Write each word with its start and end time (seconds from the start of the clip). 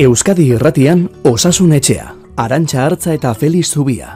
Euskadi 0.00 0.46
Irratian 0.54 1.10
Osasun 1.28 1.74
Etxea, 1.76 2.14
Arantxa 2.40 2.86
Hartza 2.86 3.12
eta 3.12 3.34
Feliz 3.36 3.66
Zubia. 3.68 4.14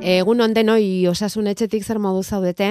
Egun 0.00 0.40
onden 0.40 0.72
hoi 0.72 1.04
Osasun 1.12 1.52
Etxetik 1.52 1.84
zer 1.84 2.00
modu 2.00 2.24
zaudete? 2.24 2.70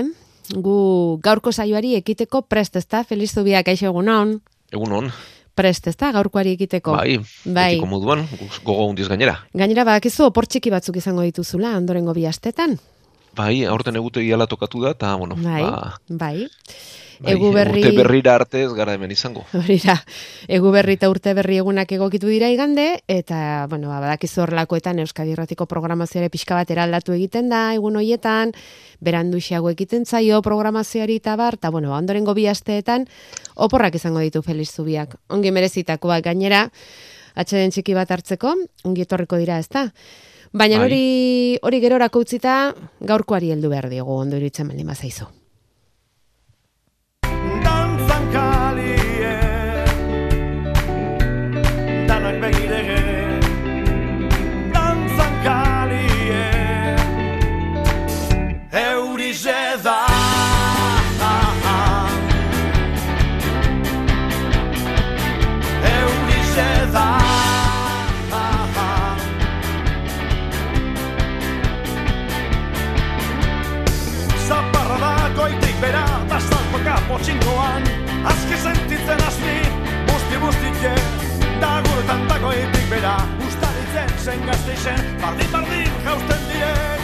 Gu 0.58 0.80
gaurko 1.22 1.54
saioari 1.54 1.94
ekiteko 2.02 2.48
prest 2.50 2.82
ezta, 2.82 3.04
Feliz 3.06 3.30
Zubia, 3.38 3.62
kaixo 3.62 3.92
egun 3.94 4.10
on? 4.10 4.34
Egun 4.74 4.98
on. 5.04 5.14
Prest 5.54 5.94
ezta, 5.94 6.10
gaurkoari 6.18 6.58
ekiteko? 6.58 6.98
Bai, 6.98 7.20
bai. 7.46 7.72
etiko 7.76 7.94
moduan, 7.94 8.26
gogo 8.64 8.90
hundiz 8.90 9.06
gainera. 9.06 9.44
Gainera, 9.54 9.86
badakizu, 9.86 10.32
opor 10.32 10.50
txiki 10.50 10.74
batzuk 10.74 10.98
izango 10.98 11.30
dituzula, 11.30 11.78
ondorengo 11.78 12.18
bi 12.18 12.26
astetan? 12.26 12.80
Bai, 13.38 13.68
aurten 13.70 14.02
egutegi 14.02 14.34
ala 14.34 14.50
tokatu 14.50 14.82
da, 14.82 14.98
eta, 14.98 15.14
bueno, 15.22 15.38
Bai, 15.38 15.62
ba, 15.62 16.00
bai. 16.10 16.48
Bai, 17.20 17.34
Egu 17.34 17.52
berri... 17.56 17.82
urte 17.82 17.96
berrira 17.98 18.36
arte 18.36 18.62
ez 18.64 18.72
gara 18.78 18.94
hemen 18.98 19.12
izango. 19.12 19.46
Horira, 19.60 19.96
egu 20.48 20.72
berri 20.76 20.98
eta 20.98 21.10
urte 21.10 21.34
berri 21.38 21.58
egunak 21.62 21.92
egokitu 21.98 22.30
dira 22.32 22.50
igande, 22.54 22.88
eta, 23.08 23.66
bueno, 23.70 23.90
ba, 23.90 24.00
badakizu 24.04 24.44
horlakoetan 24.46 25.02
Euskadi 25.04 25.34
Irratiko 25.36 25.66
programazioare 25.70 26.30
pixka 26.34 26.60
bat 26.60 26.72
eraldatu 26.74 27.16
egiten 27.16 27.50
da, 27.54 27.74
egun 27.78 27.98
hoietan, 28.00 28.54
berandu 29.00 29.42
xago 29.42 29.72
egiten 29.74 30.06
zaio 30.06 30.42
programazioari 30.46 31.20
eta 31.22 31.36
bar, 31.40 31.60
eta, 31.62 31.72
bueno, 31.74 31.96
ondorengo 31.98 32.36
bi 32.38 32.48
asteetan, 32.48 33.08
oporrak 33.56 33.96
izango 33.96 34.24
ditu 34.26 34.44
Feliz 34.46 34.70
Zubiak. 34.72 35.18
Ongi 35.34 35.52
merezitakoak 35.52 36.26
gainera, 36.30 36.68
atxeden 37.36 37.74
txiki 37.74 37.98
bat 37.98 38.12
hartzeko, 38.12 38.56
ongi 38.86 39.06
etorriko 39.06 39.38
dira, 39.42 39.60
ezta? 39.60 39.88
Baina 40.54 40.78
Bai. 40.80 40.86
hori 40.86 41.60
hori 41.62 41.82
gerorako 41.84 42.24
utzita 42.24 42.54
gaurkoari 43.04 43.52
heldu 43.52 43.70
behar 43.74 43.90
diogu 43.92 44.16
ondo 44.16 44.40
iritzen 44.40 44.72
baldin 44.72 44.88
bazaizu. 44.88 45.28
Ustaritzen 84.28 84.36
zen 84.36 84.46
gazteizen 84.46 85.22
Bardin 85.22 85.52
bardin 85.52 85.92
jausten 86.04 86.42
direk, 86.52 87.02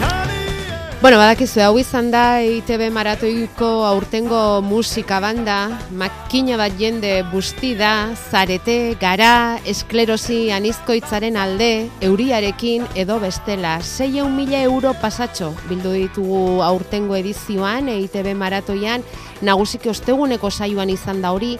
kalie 0.00 0.46
Bueno, 0.96 1.18
badakizu, 1.20 1.60
hau 1.60 1.76
izan 1.78 2.08
da 2.10 2.40
ITB 2.42 2.88
maratoiko 2.90 3.84
aurtengo 3.86 4.62
musika 4.64 5.20
banda, 5.20 5.68
makina 5.92 6.56
bat 6.58 6.72
jende 6.80 7.20
busti 7.30 7.74
da, 7.78 8.08
zarete, 8.16 8.96
gara, 8.98 9.60
esklerosi 9.68 10.50
anizkoitzaren 10.56 11.36
alde, 11.36 11.86
euriarekin 12.00 12.88
edo 12.96 13.20
bestela. 13.22 13.76
6 13.84 14.24
mila 14.32 14.64
euro 14.64 14.94
pasatxo 14.98 15.52
bildu 15.68 15.92
ditugu 15.92 16.62
aurtengo 16.64 17.14
edizioan, 17.14 17.92
ITB 17.92 18.32
maratoian, 18.34 19.04
nagusiki 19.46 19.92
osteguneko 19.92 20.50
saioan 20.50 20.90
izan 20.90 21.20
da 21.22 21.36
hori, 21.36 21.58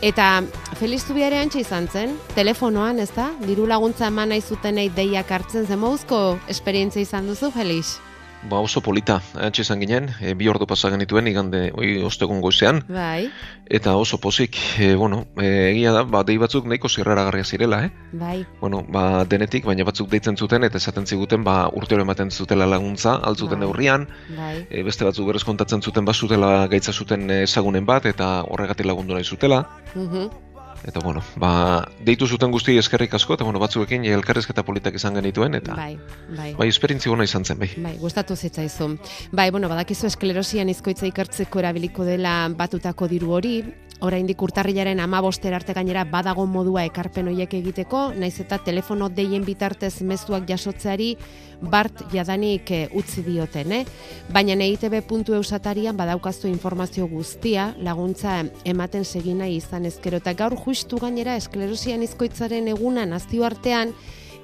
Eta 0.00 0.42
Feliz 0.80 1.02
Zubiare 1.04 1.36
antxe 1.36 1.60
izan 1.60 1.84
zen, 1.92 2.14
telefonoan, 2.32 3.02
ez 3.04 3.10
da? 3.12 3.26
Diru 3.44 3.66
laguntza 3.68 4.08
eman 4.08 4.32
nahi 4.32 4.40
zutenei 4.40 4.88
deiak 4.96 5.28
hartzen 5.28 5.68
zen 5.68 5.82
mauzko 5.82 6.38
esperientzia 6.48 7.04
izan 7.04 7.28
duzu, 7.28 7.50
Feliz? 7.52 7.98
Ba, 8.48 8.56
oso 8.64 8.80
polita, 8.80 9.18
antxe 9.36 9.60
izan 9.66 9.82
ginen, 9.82 10.06
e, 10.24 10.32
bi 10.32 10.48
ordu 10.48 10.64
pasa 10.66 10.88
genituen, 10.92 11.26
igande, 11.28 11.66
oi, 11.76 11.90
ostegun 12.08 12.40
goizean, 12.40 12.80
Bai, 12.88 13.28
eta 13.68 13.92
oso 14.00 14.16
pozik, 14.16 14.56
e, 14.80 14.94
bueno, 14.96 15.26
e, 15.36 15.50
egia 15.74 15.92
da, 15.92 16.06
ba, 16.08 16.22
dei 16.24 16.38
batzuk 16.40 16.64
nahiko 16.70 16.88
zirraragarria 16.88 17.44
zirela, 17.44 17.82
eh? 17.84 17.90
bai. 18.12 18.46
Bueno, 18.62 18.80
ba, 18.88 19.26
denetik, 19.28 19.68
baina 19.68 19.84
batzuk 19.84 20.08
deitzen 20.08 20.40
zuten, 20.40 20.64
eta 20.64 20.80
esaten 20.80 21.04
ziguten, 21.06 21.44
ba, 21.44 21.68
urtero 21.76 22.06
ematen 22.06 22.32
zutela 22.32 22.66
laguntza, 22.66 23.18
altzuten 23.20 23.60
Bai. 23.60 23.66
neurrian, 23.66 24.08
Bai, 24.38 24.54
e, 24.70 24.84
beste 24.88 25.04
batzuk 25.04 25.28
berez 25.28 25.44
kontatzen 25.44 25.84
zuten 25.84 26.08
bazutela 26.08 26.66
gaitza 26.72 26.96
zuten 26.96 27.28
ezagunen 27.42 27.84
bat, 27.84 28.08
eta 28.08 28.38
horregatik 28.48 28.88
lagundu 28.88 29.14
nahi 29.14 29.28
zutela, 29.28 29.66
mhm, 29.94 30.30
Eta 30.84 31.00
bueno, 31.04 31.22
ba, 31.36 31.84
deitu 32.06 32.26
zuten 32.26 32.50
guzti 32.54 32.76
eskerrik 32.80 33.14
asko, 33.18 33.36
eta 33.36 33.44
bueno, 33.44 33.60
batzuekin 33.60 34.06
elkarrezketa 34.14 34.64
politak 34.64 34.96
izan 34.96 35.18
genituen, 35.18 35.58
eta 35.58 35.76
bai, 35.76 35.92
bai, 35.96 36.36
bai. 36.38 36.48
bai 36.62 36.68
esperientzi 36.72 37.12
ona 37.12 37.26
izan 37.28 37.44
zen, 37.44 37.58
bai. 37.60 37.68
Bai, 37.76 37.96
gustatu 38.00 38.36
zitzaizu. 38.36 38.88
Bai, 39.32 39.50
bueno, 39.50 39.68
badakizu 39.68 40.08
esklerosian 40.08 40.72
izkoitza 40.72 41.08
ikertzeko 41.10 41.60
erabiliko 41.60 42.08
dela 42.08 42.34
batutako 42.56 43.10
diru 43.12 43.36
hori, 43.36 43.54
oraindik 44.00 44.42
urtarrilaren 44.42 45.00
amabostera 45.00 45.58
arte 45.60 45.74
gainera 45.76 46.04
badago 46.08 46.46
modua 46.46 46.84
ekarpen 46.88 47.28
hoiek 47.30 47.54
egiteko, 47.60 48.10
naiz 48.16 48.38
eta 48.40 48.58
telefono 48.64 49.08
deien 49.08 49.44
bitartez 49.44 50.00
mezuak 50.02 50.48
jasotzeari 50.48 51.14
bart 51.60 52.06
jadanik 52.12 52.70
eh, 52.72 52.86
utzi 52.96 53.22
dioten, 53.26 53.72
eh? 53.72 53.82
Baina 54.32 54.56
neitb.eu 54.56 55.42
satarian 55.42 55.96
badaukaztu 55.96 56.48
informazio 56.48 57.06
guztia 57.10 57.74
laguntza 57.78 58.40
ematen 58.64 59.04
segina 59.04 59.48
izan 59.48 59.86
ezkero 59.86 60.22
eta 60.22 60.32
gaur 60.34 60.56
justu 60.56 60.98
gainera 61.02 61.36
esklerosian 61.36 62.02
izkoitzaren 62.06 62.72
eguna 62.72 63.06
nazioartean 63.06 63.92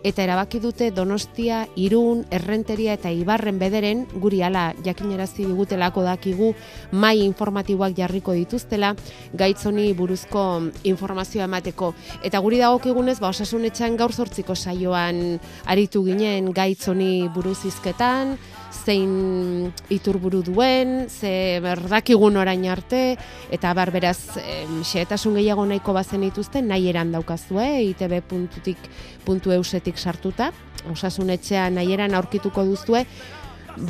eta 0.06 0.22
erabaki 0.22 0.61
dute 0.62 0.93
Donostia, 0.94 1.65
Irun, 1.75 2.22
Errenteria 2.31 2.94
eta 2.94 3.11
Ibarren 3.11 3.59
bederen 3.59 4.05
guri 4.22 4.39
ala 4.47 4.69
jakinerazi 4.87 5.49
digutelako 5.49 6.05
dakigu 6.06 6.53
mai 6.93 7.25
informatiboak 7.25 7.97
jarriko 7.99 8.37
dituztela 8.39 8.93
gaitz 9.34 9.67
honi 9.67 9.89
buruzko 9.99 10.44
informazioa 10.87 11.49
emateko. 11.50 11.93
Eta 12.22 12.39
guri 12.44 12.62
dagokigunez 12.62 13.19
ba 13.19 13.33
osasunetxean 13.34 13.99
gaur 13.99 14.15
zortziko 14.15 14.55
saioan 14.55 15.41
aritu 15.67 16.05
ginen 16.06 16.53
gaitz 16.55 16.87
honi 16.87 17.27
buruz 17.34 17.59
hizketan 17.67 18.37
zein 18.72 19.72
iturburu 19.91 20.43
duen, 20.47 21.09
ze 21.09 21.60
berdakigun 21.62 22.37
orain 22.37 22.66
arte, 22.71 23.16
eta 23.50 23.72
bar 23.75 23.91
beraz, 23.94 24.37
em, 24.43 24.82
xehetasun 24.84 25.34
gehiago 25.34 25.66
nahiko 25.66 25.93
bazen 25.93 26.21
dituzte, 26.21 26.62
nahi 26.62 26.88
eran 26.88 27.12
daukazue, 27.12 27.82
itb.tik 27.91 28.78
puntu 29.25 29.53
eusetik 29.53 29.99
sartuta, 29.99 30.53
osasun 30.91 31.31
etxea 31.31 31.71
nahi 31.71 31.93
eran 31.93 32.15
aurkituko 32.15 32.65
duzue, 32.65 33.06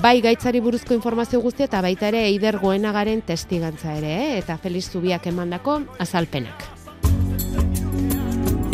bai 0.02 0.20
gaitzari 0.20 0.60
buruzko 0.60 0.94
informazio 0.94 1.40
guztia 1.40 1.68
eta 1.68 1.80
baita 1.82 2.08
ere 2.08 2.24
eider 2.26 2.58
goenagaren 2.58 3.22
testigantza 3.22 3.94
ere, 3.94 4.12
eh? 4.16 4.38
eta 4.38 4.58
Feliz 4.58 4.88
Zubiak 4.90 5.26
emandako 5.26 5.80
azalpenak. 5.98 6.66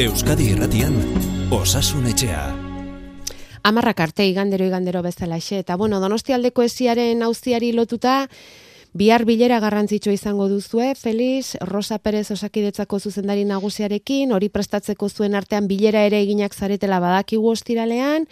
Euskadi 0.00 0.52
Irratian 0.54 0.96
Osasun 1.52 2.08
Etxea. 2.08 2.61
Amarrak 3.62 4.00
arte 4.00 4.26
igandero 4.26 4.66
igandero 4.66 5.02
bezalaxe, 5.02 5.60
eta 5.62 5.76
bueno, 5.76 6.00
donostialdeko 6.00 6.62
esiaren 6.62 7.22
auziari 7.22 7.72
lotuta, 7.72 8.28
Bihar 8.92 9.24
bilera 9.24 9.56
garrantzitsu 9.56 10.10
izango 10.12 10.50
duzue, 10.50 10.90
Feliz, 10.94 11.56
Rosa 11.64 11.96
Perez 11.98 12.26
osakidetzako 12.34 12.98
zuzendari 13.00 13.46
nagusiarekin, 13.48 14.34
hori 14.36 14.50
prestatzeko 14.52 15.08
zuen 15.08 15.34
artean 15.34 15.64
bilera 15.70 16.02
ere 16.04 16.20
eginak 16.20 16.52
zaretela 16.52 17.00
badakigu 17.00 17.48
ostiralean, 17.54 18.28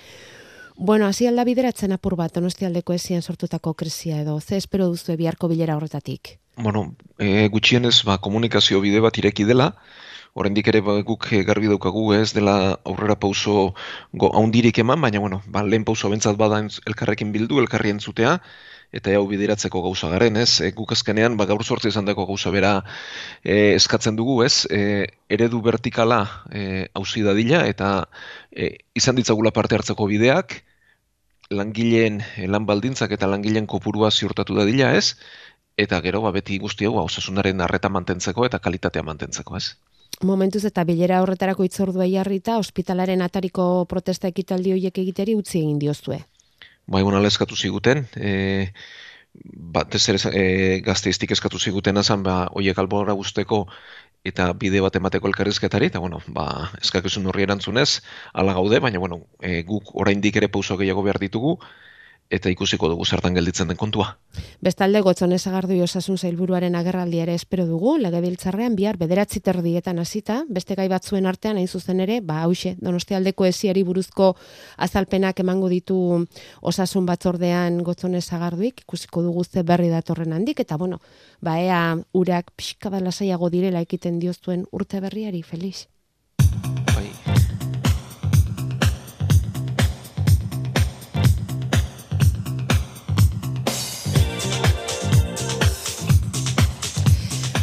Bueno, 0.82 1.04
hasi 1.04 1.26
alda 1.28 1.44
bideratzen 1.44 1.92
apur 1.92 2.14
bat, 2.16 2.32
donostialdeko 2.32 2.94
esien 2.94 3.20
sortutako 3.20 3.74
krisia 3.76 4.22
edo, 4.22 4.38
ze 4.40 4.56
espero 4.56 4.86
duzue 4.88 5.18
biharko 5.20 5.48
bilera 5.50 5.74
horretatik? 5.76 6.38
Bueno, 6.56 6.94
e, 7.18 7.48
gutxienez, 7.52 7.98
ba, 8.08 8.16
komunikazio 8.16 8.80
bide 8.80 9.02
bat 9.04 9.18
ireki 9.20 9.44
dela, 9.44 9.74
oraindik 10.34 10.68
ere 10.72 10.80
ba, 10.84 10.96
guk 11.06 11.28
e, 11.32 11.42
garbi 11.44 11.70
daukagu 11.70 12.12
ez 12.16 12.32
dela 12.36 12.56
aurrera 12.84 13.16
pauso 13.18 13.74
go, 14.12 14.30
haundirik 14.32 14.78
eman, 14.78 15.00
baina 15.00 15.20
bueno, 15.20 15.42
ba, 15.46 15.62
lehen 15.62 15.84
pauso 15.84 16.10
bentzat 16.10 16.36
bada 16.40 16.60
elkarrekin 16.86 17.32
bildu, 17.32 17.60
elkarri 17.62 17.92
entzutea, 17.94 18.38
eta 18.92 19.14
hau 19.14 19.26
bideratzeko 19.30 19.82
gauza 19.82 20.10
garen, 20.10 20.36
ez? 20.36 20.60
E, 20.60 20.72
guk 20.76 20.92
azkenean, 20.96 21.36
ba, 21.38 21.46
gaur 21.50 21.62
sortze 21.64 21.92
izan 21.92 22.08
dako 22.08 22.26
gauza 22.30 22.50
bera 22.54 22.72
e, 23.44 23.74
eskatzen 23.76 24.18
dugu, 24.18 24.40
ez? 24.46 24.66
E, 24.70 25.06
eredu 25.28 25.62
vertikala 25.62 26.24
hauzi 26.94 27.22
dadila, 27.26 27.66
eta 27.70 27.92
e, 28.50 28.74
izan 28.98 29.18
ditzagula 29.18 29.54
parte 29.54 29.78
hartzeko 29.78 30.10
bideak, 30.10 30.60
langileen 31.50 32.20
eh, 32.22 32.46
lan 32.46 32.66
baldintzak 32.66 33.12
eta 33.16 33.28
langileen 33.30 33.66
kopurua 33.66 34.10
ziurtatu 34.10 34.56
dadila, 34.58 34.92
ez? 34.94 35.16
Eta 35.84 36.00
gero, 36.04 36.22
ba, 36.22 36.32
beti 36.36 36.58
guzti 36.62 36.86
hau, 36.86 36.94
ba, 36.98 37.06
osasunaren 37.10 37.62
arreta 37.66 37.90
mantentzeko 37.90 38.46
eta 38.46 38.60
kalitatea 38.66 39.02
mantentzeko, 39.06 39.56
ez? 39.58 39.74
Momentuz 40.20 40.66
eta 40.68 40.82
bilera 40.84 41.22
horretarako 41.24 41.64
itzordua 41.64 42.04
jarrita, 42.10 42.58
ospitalaren 42.60 43.22
atariko 43.24 43.86
protesta 43.88 44.28
ekitaldi 44.28 44.74
horiek 44.74 44.98
egiteri 45.00 45.34
utzi 45.34 45.62
egin 45.62 45.78
diozue. 45.80 46.18
Bai, 46.90 47.02
bueno, 47.02 47.22
eskatu 47.24 47.56
ziguten, 47.56 48.04
e, 48.16 48.72
batez 49.76 50.02
ere 50.12 50.20
e, 50.36 50.44
gazteiztik 50.84 51.32
eskatu 51.32 51.58
ziguten 51.58 51.96
azan, 51.96 52.22
ba, 52.26 52.50
oiek 52.52 52.78
albora 52.78 53.16
guzteko 53.16 53.64
eta 54.26 54.50
bide 54.52 54.82
bat 54.84 54.96
emateko 55.00 55.30
elkarrizketari, 55.30 55.88
eta 55.88 56.02
bueno, 56.04 56.20
ba, 56.28 56.68
eskakizun 56.82 57.30
horri 57.30 57.46
erantzunez, 57.46 58.02
ala 58.34 58.52
gaude, 58.52 58.80
baina 58.84 59.00
bueno, 59.00 59.22
e, 59.40 59.62
guk 59.64 59.94
oraindik 59.94 60.36
ere 60.36 60.50
pauso 60.52 60.76
gehiago 60.76 61.06
behar 61.06 61.22
ditugu, 61.22 61.56
eta 62.30 62.50
ikusiko 62.50 62.88
dugu 62.88 63.04
zertan 63.04 63.34
gelditzen 63.34 63.68
den 63.68 63.76
kontua. 63.76 64.14
Bestalde, 64.62 65.00
gotzon 65.02 65.32
ezagardu 65.34 65.74
osasun 65.82 66.16
zailburuaren 66.18 66.76
agerraldi 66.78 67.18
ere 67.18 67.34
espero 67.34 67.66
dugu, 67.66 67.96
legebiltzarrean 67.98 68.76
bihar 68.78 68.96
bederatzi 69.00 69.42
terdietan 69.42 69.98
hasita, 69.98 70.44
beste 70.48 70.76
gai 70.78 70.86
batzuen 70.88 71.26
artean 71.26 71.58
hain 71.58 71.68
zuzen 71.68 72.00
ere, 72.06 72.20
ba 72.20 72.44
hause, 72.44 72.76
donostialdeko 72.78 73.48
esiari 73.50 73.82
buruzko 73.82 74.32
azalpenak 74.78 75.42
emango 75.42 75.68
ditu 75.68 75.98
osasun 76.62 77.06
batzordean 77.10 77.82
gotzon 77.82 78.14
ezagarduik, 78.14 78.84
ikusiko 78.86 79.26
dugu 79.26 79.44
ze 79.44 79.62
berri 79.66 79.90
datorren 79.90 80.32
handik, 80.32 80.60
eta 80.60 80.78
bueno, 80.78 81.00
ba 81.42 81.58
ea 81.60 81.80
urak 82.14 82.54
pixka 82.56 82.90
bat 82.90 83.02
lasaiago 83.02 83.50
direla 83.50 83.82
ekiten 83.82 84.20
dioztuen 84.20 84.66
urte 84.70 85.00
berriari, 85.00 85.42
Felix. 85.42 85.88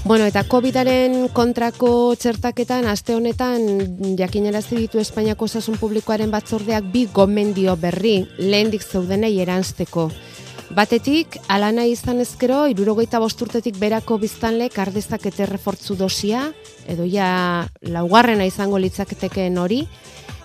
Bueno, 0.07 0.23
eta 0.23 0.45
COVIDaren 0.47 1.25
kontrako 1.35 2.15
txertaketan, 2.15 2.85
aste 2.87 3.11
honetan, 3.11 3.65
jakinarazi 4.15 4.77
ditu 4.79 5.01
Espainiako 5.01 5.49
osasun 5.49 5.75
publikoaren 5.81 6.31
batzordeak 6.31 6.87
bi 6.93 7.01
gomendio 7.11 7.75
berri, 7.75 8.21
lehendik 8.39 8.85
zeudenei 8.87 9.33
eranzteko. 9.43 10.07
Batetik, 10.77 11.35
alana 11.51 11.83
izan 11.91 12.23
ezkero, 12.23 12.61
irurogeita 12.71 13.19
bosturtetik 13.19 13.75
berako 13.83 14.15
biztanlek 14.23 14.79
ardezakete 14.79 15.49
refortzu 15.51 15.99
dosia, 15.99 16.53
edo 16.87 17.03
ja 17.03 17.67
laugarrena 17.81 18.47
izango 18.47 18.79
litzaketeken 18.79 19.59
hori, 19.59 19.83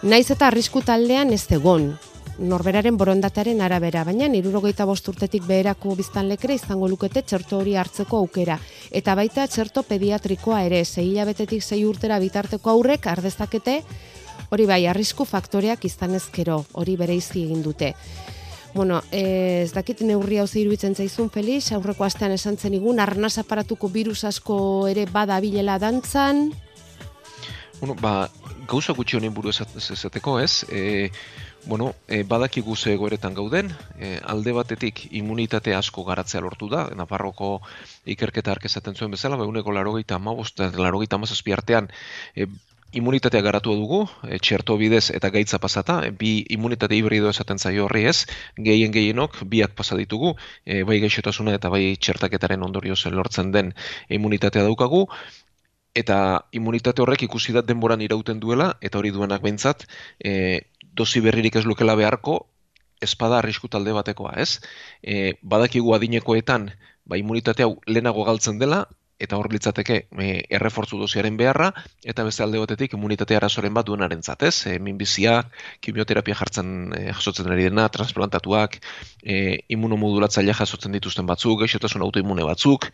naiz 0.02 0.26
eta 0.34 0.50
arrisku 0.50 0.82
taldean 0.82 1.30
ez 1.30 1.44
egon, 1.54 1.92
norberaren 2.38 2.96
borondataren 2.96 3.60
arabera, 3.60 4.04
baina 4.04 4.28
irurogeita 4.32 4.86
bosturtetik 4.88 5.44
beherako 5.46 5.94
biztanlekere 5.98 6.54
izango 6.54 6.88
lukete 6.88 7.22
txerto 7.22 7.58
hori 7.58 7.76
hartzeko 7.76 8.22
aukera. 8.24 8.58
Eta 8.90 9.14
baita 9.14 9.46
txerto 9.46 9.82
pediatrikoa 9.82 10.62
ere, 10.64 10.84
zei 10.84 11.10
hilabetetik 11.10 11.62
zei 11.62 11.84
urtera 11.84 12.18
bitarteko 12.18 12.70
aurrek 12.70 13.06
ardezakete, 13.06 13.82
hori 14.50 14.66
bai, 14.66 14.86
arrisku 14.86 15.24
faktoreak 15.24 15.84
izan 15.84 16.14
ezkero, 16.14 16.64
hori 16.72 16.96
bere 16.96 17.16
egin 17.16 17.62
dute. 17.62 17.94
Bueno, 18.74 19.02
ez 19.12 19.72
dakit 19.72 20.00
neurri 20.00 20.38
hau 20.40 20.46
iruditzen 20.46 20.94
zaizun, 20.94 21.28
Felix, 21.30 21.72
aurreko 21.72 22.04
astean 22.04 22.32
esan 22.32 22.56
zen 22.56 22.74
igun, 22.74 23.00
arnaz 23.00 23.36
aparatuko 23.38 23.88
virus 23.88 24.24
asko 24.24 24.88
ere 24.88 25.04
bada 25.04 25.38
bilela 25.40 25.78
dantzan. 25.78 26.52
Bueno, 27.80 27.94
ba, 28.00 28.30
gauza 28.68 28.94
gutxi 28.96 29.18
honen 29.18 29.34
buru 29.34 29.50
esateko, 29.50 30.38
ez? 30.40 30.64
E, 30.70 31.10
bueno, 31.64 31.94
e, 32.08 32.22
badakigu 32.24 32.76
ze 32.76 32.92
egoeretan 32.92 33.34
gauden, 33.34 33.70
e, 33.98 34.18
alde 34.24 34.52
batetik 34.52 35.06
immunitate 35.12 35.74
asko 35.74 36.04
garatzea 36.04 36.40
lortu 36.40 36.68
da, 36.68 36.88
Nafarroko 36.96 37.60
ikerketa 38.04 38.52
ark 38.52 38.66
esaten 38.66 38.94
zuen 38.94 39.10
bezala, 39.14 39.36
behuneko 39.36 39.72
larogeita 39.72 40.18
amabost, 40.18 40.60
larogeita 40.60 41.16
amazazpi 41.16 41.52
artean, 41.52 41.88
e, 42.34 42.46
immunitatea 42.92 43.40
garatu 43.40 43.74
dugu, 43.74 44.02
e, 44.28 44.38
txerto 44.38 44.76
bidez 44.76 45.10
eta 45.16 45.30
gaitza 45.30 45.58
pasata, 45.58 46.00
bi 46.18 46.32
immunitate 46.50 46.96
hibrido 46.96 47.30
esaten 47.30 47.58
zaio 47.58 47.86
horri 47.86 48.04
ez, 48.10 48.26
gehien 48.58 48.92
gehienok 48.92 49.42
biak 49.54 49.76
pasa 49.78 49.96
ditugu, 49.96 50.34
e, 50.66 50.82
bai 50.88 50.98
gaixotasuna 51.00 51.54
eta 51.56 51.70
bai 51.72 51.96
txertaketaren 51.96 52.62
ondorioz 52.62 53.00
lortzen 53.06 53.52
den 53.52 53.72
immunitatea 54.10 54.66
daukagu, 54.68 55.06
eta 55.94 56.18
immunitate 56.56 57.02
horrek 57.04 57.26
ikusi 57.28 57.52
da 57.52 57.62
denboran 57.62 58.00
irauten 58.00 58.40
duela, 58.40 58.72
eta 58.80 58.98
hori 58.98 59.10
duenak 59.12 59.42
behintzat, 59.44 59.84
e, 60.24 60.32
dozi 60.92 61.20
berririk 61.24 61.56
ez 61.56 61.64
lukela 61.64 61.94
beharko, 61.98 62.46
espada 63.02 63.38
arrisku 63.40 63.68
talde 63.68 63.94
batekoa, 63.96 64.34
ez? 64.38 64.60
E, 65.02 65.34
badakigu 65.42 65.94
adinekoetan, 65.96 66.70
ba, 67.04 67.18
immunitate 67.18 67.66
hau 67.66 67.74
lehenago 67.86 68.24
galtzen 68.28 68.60
dela, 68.62 68.84
eta 69.22 69.38
hor 69.38 69.48
litzateke 69.52 69.98
e, 70.02 70.28
errefortzu 70.58 70.98
doziaren 71.00 71.36
beharra, 71.38 71.70
eta 72.04 72.24
beste 72.26 72.42
alde 72.44 72.60
batetik 72.62 72.96
immunitate 72.98 73.36
arazoren 73.38 73.74
bat 73.76 73.86
duenaren 73.86 74.22
zatez, 74.22 74.54
e, 74.66 74.78
minbizia, 74.82 75.36
kimioterapia 75.84 76.36
jartzen 76.40 76.92
e, 76.98 77.02
jasotzen 77.12 77.50
ari 77.54 77.68
dena, 77.68 77.88
transplantatuak, 77.94 78.78
e, 79.22 79.36
imunomodulatzailea 79.76 80.56
jasotzen 80.62 80.98
dituzten 80.98 81.28
batzuk, 81.30 81.60
gaixotasun 81.62 82.06
autoimune 82.06 82.46
batzuk, 82.48 82.88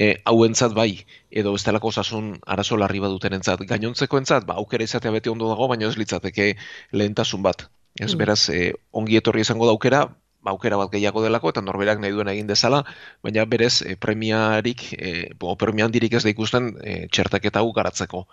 e, 0.00 0.14
hauentzat 0.24 0.76
bai, 0.76 0.90
edo 1.30 1.52
bestelako 1.56 1.92
osasun 1.92 2.36
arazo 2.46 2.78
larri 2.80 3.02
baduten 3.04 3.36
entzat, 3.40 3.66
gainontzeko 3.68 4.22
entzat, 4.22 4.48
ba, 4.48 4.56
aukera 4.62 4.88
izatea 4.88 5.12
beti 5.14 5.32
ondo 5.32 5.50
dago, 5.52 5.68
baina 5.68 5.88
ez 5.88 5.98
litzateke 6.00 6.54
lehentasun 6.92 7.44
bat. 7.44 7.68
Ez 7.98 8.14
mm. 8.14 8.18
beraz, 8.18 8.40
e, 8.54 8.72
ongi 8.96 9.20
etorri 9.20 9.44
izango 9.44 9.68
daukera, 9.68 10.06
aukera 10.52 10.78
bat 10.80 10.92
gehiago 10.92 11.22
delako, 11.24 11.52
eta 11.54 11.62
norberak 11.64 12.00
nahi 12.02 12.14
duen 12.16 12.30
egin 12.32 12.48
dezala, 12.50 12.82
baina 13.24 13.44
berez 13.44 13.82
e, 13.82 13.96
premiarik, 13.96 14.86
e, 14.98 15.12
bo, 15.38 15.54
premia 15.60 15.88
handirik 15.88 16.18
ez 16.18 16.24
da 16.26 16.32
ikusten 16.34 16.72
e, 16.82 16.98
txertaketa 17.12 17.64
hau 17.64 17.72
garatzeko. 17.76 18.24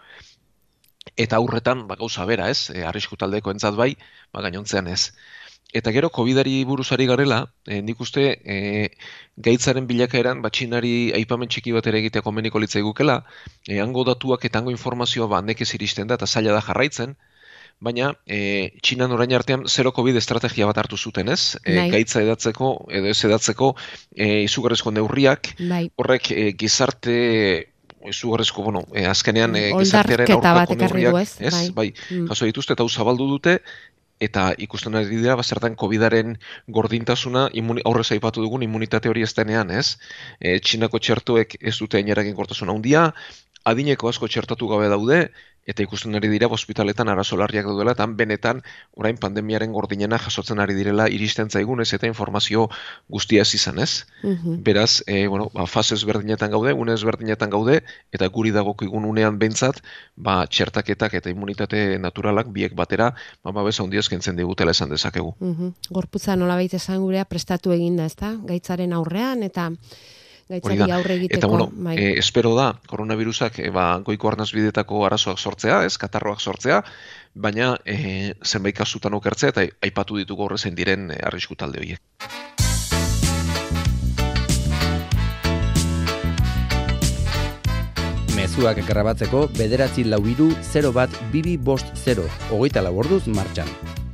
Eta 1.15 1.39
aurretan, 1.39 1.85
ba, 1.89 1.97
gauza 1.99 2.25
bera, 2.25 2.49
ez, 2.49 2.69
e, 2.73 2.83
arrisku 2.91 3.17
taldeko 3.21 3.53
entzat 3.53 3.75
bai, 3.79 3.91
ba, 4.33 4.45
gainontzean 4.47 4.87
ez. 4.91 5.11
Eta 5.75 5.91
gero, 5.91 6.09
COVID-ari 6.15 6.63
buruzari 6.69 7.05
garela, 7.09 7.39
e, 7.67 7.81
nik 7.83 7.99
uste, 8.05 8.25
e, 8.55 8.57
gaitzaren 9.47 9.87
bilakaeran, 9.89 10.41
batxinari 10.45 10.93
aipamen 11.17 11.51
txiki 11.51 11.73
bat 11.75 11.87
ere 11.91 11.99
egiteko 12.03 12.31
meniko 12.31 12.61
litzai 12.63 12.83
gukela, 12.85 13.17
e, 13.67 13.79
hango 13.83 14.05
datuak 14.07 14.45
eta 14.47 14.61
hango 14.61 14.71
informazioa 14.75 15.27
ba, 15.33 15.41
nekez 15.43 15.73
iristen 15.75 16.07
da, 16.07 16.19
eta 16.19 16.29
zaila 16.31 16.55
da 16.55 16.61
jarraitzen, 16.69 17.17
baina 17.83 18.13
e, 18.25 18.71
Txinan 18.81 19.11
orain 19.11 19.33
artean 19.35 19.65
zero 19.67 19.91
COVID 19.95 20.17
estrategia 20.17 20.67
bat 20.69 20.77
hartu 20.81 20.97
zuten, 20.97 21.29
ez? 21.29 21.57
E, 21.63 21.75
gaitza 21.91 22.21
edatzeko, 22.23 22.71
edo 22.89 23.11
ez 23.11 23.19
edatzeko 23.27 23.73
e, 24.15 24.45
izugarrezko 24.45 24.93
neurriak, 24.95 25.55
bai. 25.69 25.85
horrek 25.95 26.31
e, 26.31 26.45
gizarte 26.57 27.17
izugarrezko, 28.05 28.63
bueno, 28.63 28.85
e, 28.93 29.05
azkenean 29.09 29.55
e, 29.57 29.67
gizartearen 29.79 30.31
aurkako 30.37 30.79
neurriak, 30.79 31.19
ez? 31.21 31.35
ez? 31.41 31.53
Bai, 31.53 31.67
bai 31.75 31.89
mm. 31.91 32.29
jaso 32.31 32.47
dituzte 32.49 32.75
eta 32.77 32.85
hau 32.85 32.89
zabaldu 32.89 33.27
dute, 33.27 33.59
eta 34.23 34.53
ikusten 34.63 34.95
ari 34.95 35.09
dira 35.11 35.35
bazertan 35.35 35.75
COVIDaren 35.75 36.37
gordintasuna 36.71 37.49
imuni, 37.53 37.83
aurrez 37.85 38.07
aipatu 38.15 38.45
dugun 38.45 38.63
immunitate 38.63 39.11
hori 39.11 39.25
ez 39.25 39.33
denean, 39.35 39.71
ez? 39.71 39.97
E, 40.39 40.59
Txinako 40.63 41.01
txertuek 41.03 41.57
ez 41.59 41.75
dute 41.81 41.99
aineragin 41.99 42.37
gortasuna 42.37 42.71
handia, 42.71 43.09
adineko 43.65 44.09
asko 44.09 44.29
txertatu 44.31 44.69
gabe 44.71 44.87
daude, 44.93 45.19
eta 45.65 45.83
ikusten 45.83 46.15
ari 46.15 46.29
dira 46.29 46.47
ospitaletan 46.47 47.09
arazo 47.09 47.37
larriak 47.37 47.65
daudela, 47.65 47.95
eta 47.97 48.05
benetan 48.07 48.61
orain 48.93 49.17
pandemiaren 49.17 49.73
gordinena 49.73 50.19
jasotzen 50.21 50.61
ari 50.61 50.75
direla 50.77 51.07
iristen 51.09 51.49
zaigun 51.49 51.81
ez 51.81 51.91
eta 51.97 52.07
informazio 52.07 52.67
guztia 53.09 53.41
ez 53.41 53.53
izan 53.57 53.79
ez. 53.79 54.05
Mhm. 54.23 54.61
Beraz, 54.63 55.03
e, 55.07 55.27
bueno, 55.27 55.49
ba, 55.53 55.65
fase 55.65 55.95
ezberdinetan 55.95 56.51
gaude, 56.51 56.73
une 56.73 56.93
ezberdinetan 56.93 57.49
gaude, 57.49 57.81
eta 58.11 58.27
guri 58.27 58.51
dagokigun 58.51 59.05
unean 59.05 59.39
bentsat, 59.39 59.81
ba, 60.15 60.45
txertaketak 60.47 61.13
eta 61.13 61.29
immunitate 61.29 61.97
naturalak 61.99 62.51
biek 62.53 62.75
batera, 62.75 63.13
ba, 63.43 63.51
babesa 63.51 63.83
handia 63.83 63.99
eskentzen 64.05 64.35
digutela 64.35 64.71
esan 64.71 64.89
dezakegu. 64.89 65.35
Mm 65.39 65.73
Gorputza 65.89 66.35
nola 66.35 66.55
baita 66.55 66.77
esan 66.77 67.01
gurea 67.01 67.25
prestatu 67.25 67.71
eginda, 67.73 68.05
ezta? 68.05 68.35
Gaitzaren 68.45 68.93
aurrean, 68.93 69.43
eta 69.43 69.71
gaitzari 70.49 70.91
aurre 70.91 71.17
egiteko. 71.19 71.39
Eta 71.39 71.47
bueno, 71.47 71.69
bai. 71.73 71.95
e, 71.97 72.11
espero 72.19 72.55
da, 72.57 72.73
koronavirusak 72.87 73.59
e, 73.59 73.69
ba, 73.73 73.87
goiko 74.05 74.29
arnaz 74.29 74.51
bidetako 74.53 75.05
arazoak 75.07 75.39
sortzea, 75.39 75.83
ez, 75.85 75.97
katarroak 76.01 76.41
sortzea, 76.41 76.83
baina 77.33 77.75
e, 77.85 78.33
zenbait 78.45 78.77
kasutan 78.77 79.17
okertzea 79.17 79.55
eta 79.55 79.65
aipatu 79.83 80.21
ditugu 80.21 80.45
horrezen 80.47 80.77
diren 80.77 81.09
e, 81.11 81.19
arrisku 81.25 81.57
talde 81.57 81.81
horiek. 81.81 82.01
Mezuak 88.35 88.79
grabatzeko 88.85 89.47
bederatzi 89.57 90.05
lau 90.05 90.21
iru 90.29 90.51
0 90.71 90.93
bat 90.93 91.21
bibi 91.33 91.57
bost 91.57 91.95
0, 92.05 92.29
hogeita 92.51 92.85
laborduz 92.85 93.25
martxan. 93.27 94.04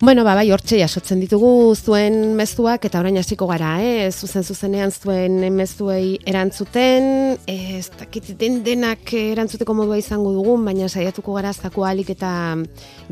Bueno, 0.00 0.22
ba, 0.24 0.32
bai, 0.38 0.46
hortxe 0.54 0.78
jasotzen 0.78 1.18
ditugu 1.20 1.74
zuen 1.76 2.14
mezuak 2.38 2.86
eta 2.88 3.00
orain 3.02 3.18
hasiko 3.20 3.44
gara, 3.50 3.74
eh? 3.84 4.06
Zuzen 4.08 4.40
zuzenean 4.46 4.88
zuen 4.88 5.36
mezuei 5.52 6.20
erantzuten, 6.24 7.36
ez 7.44 7.90
dakit 7.98 8.30
den 8.40 8.62
denak 8.64 9.12
erantzuteko 9.12 9.74
modua 9.76 9.98
izango 10.00 10.32
dugu, 10.32 10.54
baina 10.64 10.88
saiatuko 10.88 11.34
gara 11.36 11.52
zako 11.52 11.84
alik 11.84 12.14
eta 12.14 12.30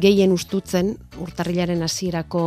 gehien 0.00 0.33
ustutzen 0.33 0.95
urtarrilaren 1.21 1.83
hasierako 1.85 2.43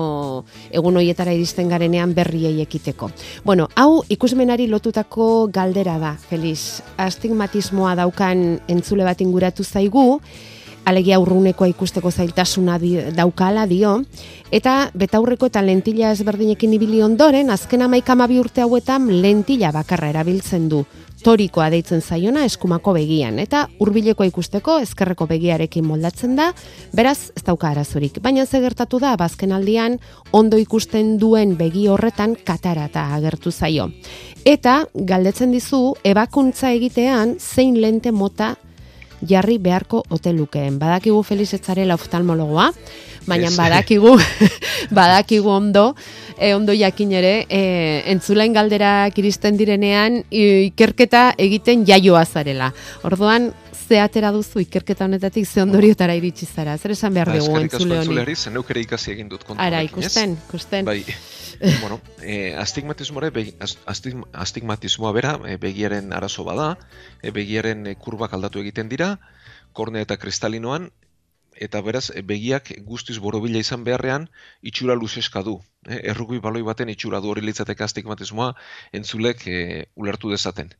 egun 0.72 0.98
hoietara 0.98 1.38
iristen 1.38 1.69
garenean 1.69 2.15
berriei 2.17 2.62
ekiteko. 2.65 3.12
Bueno, 3.46 3.69
hau 3.75 4.05
ikusmenari 4.10 4.65
lotutako 4.72 5.50
galdera 5.53 6.00
da, 6.01 6.15
Feliz. 6.15 6.81
Astigmatismoa 6.98 7.93
daukan 8.01 8.48
entzule 8.72 9.05
bat 9.05 9.22
inguratu 9.22 9.67
zaigu, 9.67 10.22
alegia 10.89 11.19
urrunekoa 11.22 11.69
ikusteko 11.72 12.12
zailtasuna 12.12 12.77
di, 12.81 12.96
daukala 13.15 13.65
dio, 13.69 14.00
eta 14.51 14.89
betaurreko 14.98 15.50
eta 15.50 15.62
lentila 15.65 16.12
ezberdinekin 16.15 16.74
ibili 16.77 17.03
ondoren, 17.05 17.50
azken 17.53 17.86
amaik 17.86 18.10
amabi 18.10 18.39
urte 18.41 18.65
hauetan 18.65 19.08
lentila 19.22 19.72
bakarra 19.75 20.10
erabiltzen 20.13 20.67
du, 20.69 20.84
torikoa 21.24 21.67
deitzen 21.74 22.01
zaiona 22.01 22.46
eskumako 22.48 22.93
begian, 22.96 23.39
eta 23.43 23.65
hurbilekoa 23.79 24.29
ikusteko 24.29 24.77
ezkerreko 24.84 25.27
begiarekin 25.29 25.86
moldatzen 25.86 26.38
da, 26.39 26.51
beraz 26.96 27.31
ez 27.36 27.43
dauka 27.46 27.69
arazorik. 27.74 28.22
Baina 28.24 28.46
ze 28.46 28.62
gertatu 28.63 29.00
da, 29.00 29.15
bazken 29.19 29.51
aldian, 29.51 30.00
ondo 30.31 30.58
ikusten 30.58 31.17
duen 31.19 31.58
begi 31.60 31.88
horretan 31.88 32.38
katarata 32.46 33.10
agertu 33.17 33.51
zaio. 33.51 33.89
Eta, 34.48 34.86
galdetzen 34.93 35.51
dizu, 35.51 35.93
ebakuntza 36.08 36.72
egitean 36.72 37.36
zein 37.39 37.81
lente 37.81 38.12
mota 38.12 38.55
jarri 39.27 39.57
beharko 39.57 40.03
hotelukeen. 40.09 40.79
Badakigu 40.79 41.21
Feliz 41.23 41.53
etzarela 41.53 41.95
oftalmologoa, 41.99 42.69
baina 43.27 43.51
badakigu 43.55 44.15
badakigu 44.99 45.49
ondo, 45.49 45.95
e, 46.38 46.53
ondo 46.55 46.73
jakin 46.73 47.11
ere, 47.19 47.33
e, 47.49 47.61
entzulain 48.13 48.53
galderak 48.53 49.17
iristen 49.19 49.57
direnean 49.57 50.21
ikerketa 50.29 51.33
egiten 51.38 51.85
jaioa 51.88 52.25
zarela. 52.25 52.71
Orduan, 53.03 53.51
ze 53.89 53.99
atera 53.99 54.31
duzu 54.31 54.61
ikerketa 54.61 55.07
honetatik 55.07 55.47
ze 55.47 55.61
ondoriotara 55.63 56.15
iritsi 56.15 56.45
zara. 56.45 56.77
Zer 56.77 56.93
esan 56.93 57.13
behar 57.13 57.31
Ba, 57.31 57.39
dugu 57.39 57.51
eskerrik 57.57 57.73
asko 57.73 57.83
entzule 57.97 58.23
honi? 58.23 58.35
zen 58.35 58.53
neukere 58.53 58.85
ikasi 58.85 59.11
egin 59.15 59.29
dut 59.29 59.43
kontu 59.43 59.61
Ara, 59.61 59.81
ikusten, 59.83 60.38
ikusten. 60.47 60.85
Bai, 60.85 61.03
bueno, 61.82 62.00
e, 62.22 62.56
astigmatismoare, 62.56 63.30
begi, 63.36 63.54
as- 63.60 63.78
astig- 63.86 64.28
astigmatismoa 64.34 65.12
bera 65.12 65.39
e, 65.46 65.58
begiaren 65.58 66.13
arazo 66.13 66.44
bada, 66.48 66.78
e, 67.22 67.32
begiaren 67.32 67.86
kurbak 68.00 68.34
aldatu 68.34 68.62
egiten 68.63 68.89
dira, 68.89 69.20
kornea 69.74 70.06
eta 70.08 70.18
kristalinoan, 70.18 70.92
eta 71.60 71.82
beraz 71.84 72.06
begiak 72.24 72.72
guztiz 72.88 73.18
borobila 73.20 73.60
izan 73.60 73.84
beharrean 73.84 74.30
itxura 74.62 74.96
luzeska 74.96 75.44
du. 75.44 75.60
E, 75.86 76.00
errugbi 76.13 76.39
baloi 76.39 76.62
baten 76.63 76.89
itxura 76.89 77.20
du 77.20 77.34
hori 77.34 77.44
litzateke 77.46 77.84
astigmatismoa 77.84 78.54
entzulek 78.94 79.48
e, 79.48 79.58
ulertu 79.96 80.32
dezaten. 80.32 80.72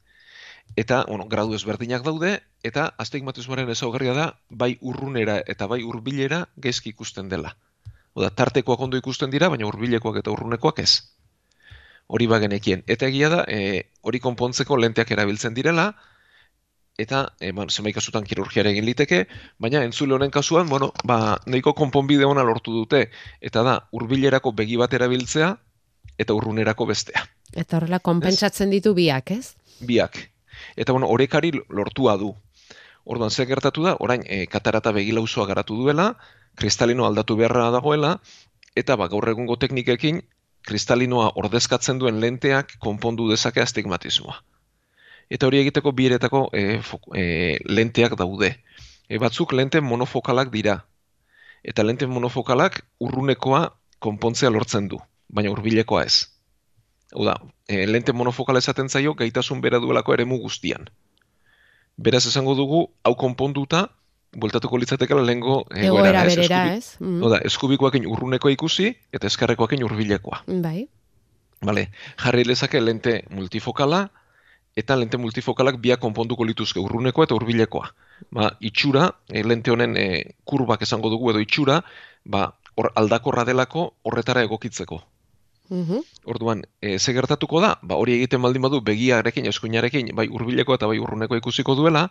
Eta, 0.78 1.04
bueno, 1.10 1.26
gradu 1.26 1.56
ezberdinak 1.58 2.04
daude, 2.06 2.36
eta 2.64 2.94
astigmatismoaren 3.06 3.70
ezaugarria 3.74 4.14
da, 4.14 4.28
bai 4.50 4.78
urrunera 4.82 5.40
eta 5.56 5.68
bai 5.68 5.82
hurbilera 5.84 6.46
gaizki 6.56 6.94
ikusten 6.96 7.30
dela. 7.30 7.56
Oda, 8.18 8.30
tartekoak 8.30 8.82
ondo 8.82 8.98
ikusten 8.98 9.32
dira, 9.32 9.50
baina 9.50 9.68
hurbilekoak 9.68 10.20
eta 10.22 10.32
urrunekoak 10.34 10.82
ez. 10.84 10.92
Hori 12.10 12.28
bagenekien. 12.28 12.84
Eta 12.88 13.08
egia 13.08 13.30
da, 13.30 13.44
e, 13.48 13.90
hori 14.02 14.20
konpontzeko 14.20 14.78
lenteak 14.78 15.12
erabiltzen 15.14 15.54
direla, 15.54 15.92
eta 17.00 17.22
e, 17.40 17.52
ba, 17.56 17.68
zenbait 17.70 17.96
kasutan 17.96 18.26
kirurgiara 18.28 18.74
egin 18.74 18.88
liteke, 18.88 19.24
baina 19.62 19.84
entzule 19.88 20.18
honen 20.18 20.34
kasuan, 20.34 20.68
bueno, 20.70 20.92
ba, 21.08 21.38
nahiko 21.46 21.76
konponbide 21.78 22.26
ona 22.28 22.44
lortu 22.44 22.74
dute, 22.76 23.06
eta 23.40 23.64
da, 23.64 23.78
hurbilerako 23.96 24.52
begi 24.58 24.80
bat 24.82 24.94
erabiltzea, 24.98 25.54
eta 26.20 26.36
urrunerako 26.36 26.90
bestea. 26.90 27.24
Eta 27.56 27.78
horrela 27.78 28.02
konpentsatzen 28.04 28.74
ditu 28.74 28.94
biak, 28.98 29.32
ez? 29.32 29.56
Biak. 29.86 30.20
Eta 30.76 30.92
bueno, 30.92 31.08
orekari 31.08 31.54
lortua 31.70 32.18
du. 32.20 32.34
Orduan, 33.10 33.32
zer 33.32 33.48
gertatu 33.48 33.86
da, 33.86 33.96
orain, 34.04 34.26
e, 34.28 34.44
katarata 34.52 34.92
begilauzoa 34.94 35.48
garatu 35.50 35.78
duela, 35.80 36.12
kristalino 36.60 37.08
aldatu 37.08 37.38
beharra 37.40 37.70
dagoela, 37.74 38.18
eta 38.76 38.98
ba, 39.00 39.08
gaur 39.12 39.28
egungo 39.32 39.58
teknikekin, 39.62 40.22
kristalinoa 40.68 41.32
ordezkatzen 41.40 42.00
duen 42.00 42.20
lenteak 42.22 42.76
konpondu 42.84 43.30
dezake 43.32 43.64
astigmatismoa. 43.64 44.38
Eta 45.30 45.48
hori 45.48 45.62
egiteko 45.62 45.94
biretako 45.96 46.48
e, 46.54 46.64
e, 47.16 47.24
lenteak 47.70 48.18
daude. 48.20 48.56
E, 49.10 49.18
batzuk 49.22 49.54
lente 49.54 49.82
monofokalak 49.82 50.52
dira. 50.54 50.80
Eta 51.64 51.86
lente 51.86 52.08
monofokalak 52.08 52.82
urrunekoa 53.00 53.64
konpontzea 54.00 54.50
lortzen 54.50 54.90
du, 54.90 55.00
baina 55.30 55.52
hurbilekoa 55.54 56.04
ez. 56.08 56.40
Hau 57.14 57.26
da, 57.26 57.36
e, 57.68 57.86
lente 57.90 58.14
monofokala 58.14 58.62
esaten 58.62 58.90
zaio 58.90 59.16
gaitasun 59.18 59.62
bera 59.62 59.80
duelako 59.82 60.14
eremu 60.14 60.38
guztian. 60.44 60.90
Beraz 61.98 62.26
esango 62.30 62.56
dugu, 62.56 62.84
hau 63.04 63.16
konponduta, 63.20 63.88
bueltatuko 64.36 64.78
litzatekela 64.78 65.24
lehengo 65.26 65.64
Egoera 65.74 66.26
ez? 66.26 66.36
berera, 66.36 66.62
ez? 66.76 66.96
Mm. 67.00 67.24
Hau 67.24 67.32
da, 67.34 67.42
eskubikoakin 67.50 68.06
urrunekoa 68.08 68.54
ikusi, 68.54 68.94
eta 69.14 69.28
eskarrekoakin 69.28 69.84
hurbilekoa. 69.84 70.44
Bai. 70.62 70.88
Vale, 71.66 71.90
jarri 72.22 72.46
lezake 72.48 72.82
lente 72.82 73.24
multifokala, 73.36 74.08
eta 74.80 74.96
lente 74.96 75.18
multifokalak 75.18 75.80
biak 75.82 76.00
konponduko 76.00 76.46
lituzke 76.48 76.80
urrunekoa 76.80 77.28
eta 77.28 77.36
hurbilekoa. 77.36 77.90
Ba, 78.36 78.52
itxura, 78.60 79.10
e, 79.28 79.44
lente 79.44 79.72
honen 79.72 79.98
e, 79.98 80.08
kurbak 80.46 80.86
esango 80.86 81.10
dugu 81.10 81.32
edo 81.34 81.42
itxura, 81.44 81.82
ba, 82.24 82.54
hor 82.76 82.92
aldakorra 82.96 83.46
delako 83.48 83.94
horretara 84.04 84.46
egokitzeko. 84.48 85.02
Mhm. 85.70 86.06
Orduan, 86.26 86.64
e, 86.82 86.98
ze 87.00 87.14
gertatuko 87.14 87.62
da? 87.62 87.78
Ba, 87.82 87.96
hori 87.96 88.16
egiten 88.18 88.42
baldin 88.42 88.62
badu 88.62 88.82
begiarekin, 88.82 89.46
eskuinarekin, 89.52 90.14
bai 90.16 90.28
hurbilekoa 90.28 90.80
eta 90.80 90.88
bai 90.88 91.00
urrunekoa 91.00 91.42
ikusiko 91.42 91.76
duela, 91.76 92.10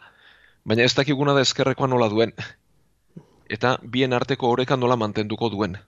baina 0.64 0.84
ez 0.84 0.94
dakiguna 0.94 1.34
da 1.34 1.42
ezkerrekoa 1.46 1.88
nola 1.88 2.08
duen. 2.08 2.32
Eta 3.56 3.78
bien 3.82 4.12
arteko 4.12 4.50
oreka 4.50 4.76
nola 4.76 4.96
mantenduko 4.96 5.48
duen. 5.50 5.78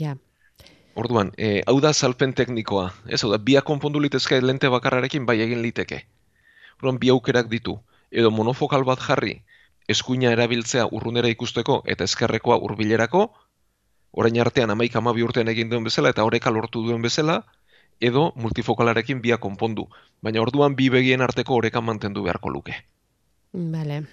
Ja. 0.00 0.16
Orduan, 0.94 1.32
e, 1.36 1.62
hau 1.66 1.80
da 1.80 1.92
salpen 1.92 2.34
teknikoa. 2.34 2.90
Ez 3.08 3.22
hau 3.24 3.30
da, 3.32 3.38
biak 3.38 3.64
konpondu 3.64 4.00
litezke 4.00 4.40
lente 4.40 4.68
bakarrarekin 4.68 5.26
bai 5.26 5.40
egin 5.40 5.62
liteke. 5.62 6.02
Orduan, 6.80 6.98
bi 6.98 7.10
aukerak 7.12 7.48
ditu. 7.48 7.78
Edo 8.10 8.30
monofokal 8.30 8.84
bat 8.84 9.00
jarri, 9.00 9.38
eskuina 9.88 10.32
erabiltzea 10.36 10.86
urrunera 10.92 11.30
ikusteko 11.32 11.80
eta 11.94 12.04
ezkerrekoa 12.04 12.58
hurbilerako, 12.60 13.22
orain 14.12 14.38
artean 14.44 14.70
amaik 14.74 14.96
amabi 15.00 15.24
urtean 15.24 15.48
egin 15.48 15.70
duen 15.70 15.84
bezala 15.88 16.12
eta 16.12 16.24
oreka 16.28 16.52
lortu 16.52 16.84
duen 16.86 17.02
bezala, 17.02 17.42
edo 18.00 18.32
multifokalarekin 18.36 19.22
biak 19.22 19.40
konpondu. 19.40 19.86
Baina 20.22 20.42
orduan 20.42 20.76
bi 20.76 20.90
begien 20.90 21.22
arteko 21.22 21.56
oreka 21.56 21.80
mantendu 21.80 22.24
beharko 22.26 22.50
luke. 22.50 22.74
Vale. 23.52 24.04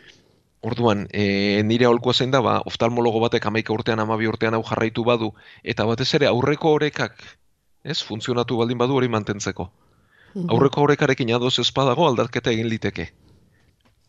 Orduan, 0.61 1.07
e, 1.13 1.61
nire 1.63 1.85
aholkoa 1.87 2.13
zein 2.13 2.31
da, 2.31 2.41
ba, 2.43 2.57
oftalmologo 2.67 3.21
batek 3.23 3.45
amaika 3.47 3.71
urtean, 3.73 3.99
amabi 4.03 4.27
urtean 4.27 4.53
hau 4.53 4.63
jarraitu 4.67 5.05
badu, 5.07 5.33
eta 5.63 5.85
batez 5.87 6.13
ere 6.15 6.27
aurreko 6.27 6.73
orekak, 6.75 7.15
ez, 7.83 8.03
funtzionatu 8.03 8.57
baldin 8.59 8.77
badu 8.77 8.97
hori 8.99 9.07
mantentzeko. 9.07 9.69
Mhm. 10.35 10.49
Aurreko 10.51 10.81
orekarekin 10.83 11.31
adoz 11.33 11.59
espadago 11.59 12.07
aldaketa 12.07 12.51
egin 12.51 12.67
liteke. 12.69 13.07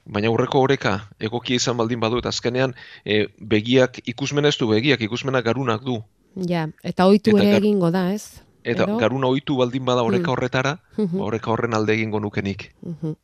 Baina 0.04 0.28
aurreko 0.28 0.60
oreka 0.66 1.08
egokia 1.20 1.56
izan 1.56 1.76
baldin 1.76 2.00
badu, 2.00 2.18
eta 2.18 2.28
azkenean 2.34 2.74
e, 3.04 3.28
begiak, 3.38 4.00
ikusmena 4.10 4.48
ez 4.48 4.58
du 4.58 4.66
begiak, 4.68 5.00
ikusmena 5.06 5.42
garunak 5.42 5.82
du. 5.86 6.02
Ja, 6.34 6.66
eta 6.82 7.06
ohitu 7.06 7.36
ere 7.38 7.52
gar- 7.52 7.62
egingo 7.62 7.90
da, 7.90 8.12
ez? 8.12 8.42
Eta 8.64 8.84
garuna 8.98 9.28
ohitu 9.28 9.56
baldin 9.56 9.84
bada 9.84 10.02
oreka 10.02 10.26
Mm. 10.26 10.32
horretara, 10.34 10.78
Mhm. 10.96 11.16
ba, 11.18 11.24
oreka 11.24 11.50
horren 11.52 11.74
alde 11.74 11.94
egingo 11.94 12.18
nukenik. 12.20 12.74
Mhm. 12.82 13.14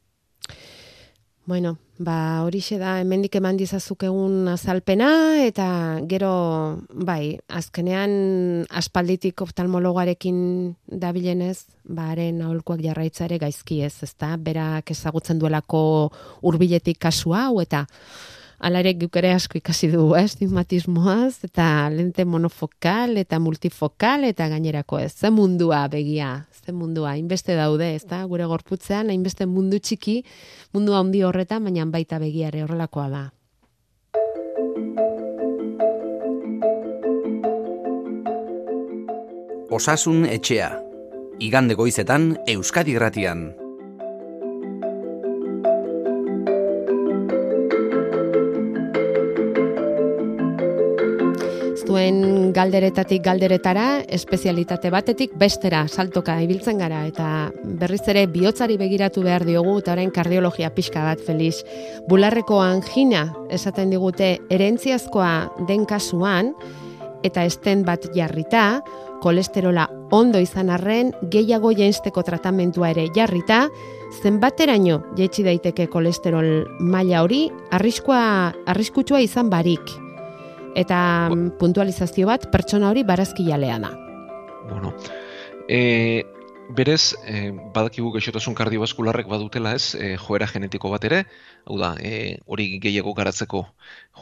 Bueno, 1.47 1.79
ba 2.03 2.43
horixe 2.43 2.75
da 2.81 2.97
hemendik 2.99 3.37
eman 3.39 3.55
dizazuk 3.55 4.03
egun 4.09 4.49
azalpena 4.51 5.11
eta 5.45 5.67
gero 6.11 6.31
bai, 6.91 7.39
azkenean 7.47 8.67
aspalditik 8.81 9.45
oftalmologarekin 9.47 10.41
dabilenez, 10.91 11.61
ba 11.87 12.09
haren 12.11 12.43
aholkuak 12.43 12.83
jarraitzare 12.83 13.39
gaizki 13.39 13.79
ez, 13.87 13.95
ezta? 14.03 14.33
Berak 14.43 14.91
ezagutzen 14.91 15.39
duelako 15.39 15.85
hurbiletik 16.43 16.99
kasu 17.07 17.37
hau 17.39 17.61
eta 17.63 17.85
Hala 18.59 18.81
ere 18.81 18.95
guk 18.97 19.17
ere 19.21 19.35
asko 19.37 19.59
ikasi 19.59 19.91
dugu, 19.93 20.15
eh, 20.17 20.25
astigmatismoaz, 20.25 21.45
eta 21.45 21.91
lente 21.93 22.25
monofokal, 22.25 23.17
eta 23.21 23.39
multifokal, 23.39 24.25
eta 24.25 24.49
gainerako 24.49 24.99
ez. 24.99 25.13
Ze 25.13 25.31
mundua 25.31 25.87
begia, 25.89 26.47
ze 26.65 26.73
mundua, 26.73 27.11
hainbeste 27.11 27.55
daude, 27.55 27.95
ez 27.95 28.07
da, 28.07 28.25
gure 28.25 28.47
gorputzean, 28.47 29.11
hainbeste 29.11 29.47
mundu 29.47 29.79
txiki, 29.79 30.23
mundu 30.73 30.95
handi 30.95 31.23
horretan, 31.23 31.65
baina 31.65 31.85
baita 31.85 32.19
begiare 32.19 32.63
horrelakoa 32.63 33.09
da. 33.11 33.25
Osasun 39.69 40.25
etxea. 40.25 40.71
Igande 41.39 41.75
goizetan 41.75 42.39
Euskadi 42.49 42.95
Gratian. 42.95 43.66
Zuen 51.97 52.53
galderetatik 52.53 53.23
galderetara, 53.25 54.03
espezialitate 54.13 54.91
batetik 54.93 55.33
bestera 55.41 55.87
saltoka 55.89 56.35
ibiltzen 56.45 56.77
gara 56.83 57.07
eta 57.09 57.49
berriz 57.81 58.03
ere 58.13 58.27
bihotzari 58.29 58.77
begiratu 58.77 59.23
behar 59.25 59.47
diogu 59.49 59.79
eta 59.81 59.95
orain 59.95 60.13
kardiologia 60.13 60.69
pixka 60.77 61.07
bat 61.07 61.25
Felix. 61.25 61.63
Bularreko 62.11 62.61
angina 62.61 63.31
esaten 63.49 63.95
digute 63.95 64.35
erentziazkoa 64.53 65.65
den 65.71 65.89
kasuan 65.89 66.53
eta 67.25 67.49
esten 67.49 67.87
bat 67.89 68.11
jarrita, 68.13 68.83
kolesterola 69.25 69.89
ondo 70.13 70.39
izan 70.39 70.69
arren 70.69 71.15
gehiago 71.33 71.73
jainsteko 71.73 72.23
tratamentua 72.29 72.93
ere 72.93 73.09
jarrita, 73.17 73.71
zenbateraino 74.21 75.01
jaitsi 75.17 75.49
daiteke 75.49 75.89
kolesterol 75.89 76.67
maila 76.79 77.25
hori, 77.25 77.47
arriskua 77.73 78.27
arriskutsua 78.69 79.25
izan 79.25 79.49
barik. 79.49 79.97
Eta 80.77 80.99
mm, 81.31 81.57
puntualizazio 81.61 82.29
bat 82.29 82.51
pertsona 82.53 82.91
hori 82.93 83.05
barazkilalea 83.09 83.79
da. 83.81 83.93
Bueno, 84.69 84.93
e, 85.69 86.27
berez, 86.77 87.15
e, 87.25 87.51
badakigu 87.75 88.11
gaixotasun 88.17 88.55
kardiobaskularrek 88.59 89.29
badutela 89.31 89.73
ez, 89.79 89.95
e, 89.95 90.17
joera 90.21 90.49
genetiko 90.51 90.91
bat 90.93 91.05
ere, 91.09 91.23
hau 91.65 91.79
da, 91.81 91.95
e, 91.97 92.39
hori 92.47 92.69
gehiago 92.83 93.15
garatzeko 93.15 93.63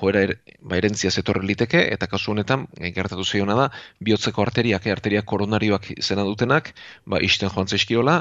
joera 0.01 0.25
er, 0.29 0.37
ba, 0.61 0.77
erentzia 0.79 1.11
zetorri 1.11 1.47
liteke, 1.49 1.81
eta 1.97 2.07
kasu 2.11 2.35
honetan, 2.35 2.69
e, 2.79 2.93
gertatu 2.97 3.25
zeiona 3.25 3.57
da, 3.59 3.69
bihotzeko 4.05 4.45
arteriak, 4.45 4.87
e, 4.87 4.95
arteriak 4.95 5.27
koronarioak 5.27 5.91
izena 5.97 6.27
dutenak, 6.29 6.75
ba, 7.07 7.23
isten 7.25 7.51
joan 7.51 7.71
zaizkiola, 7.71 8.21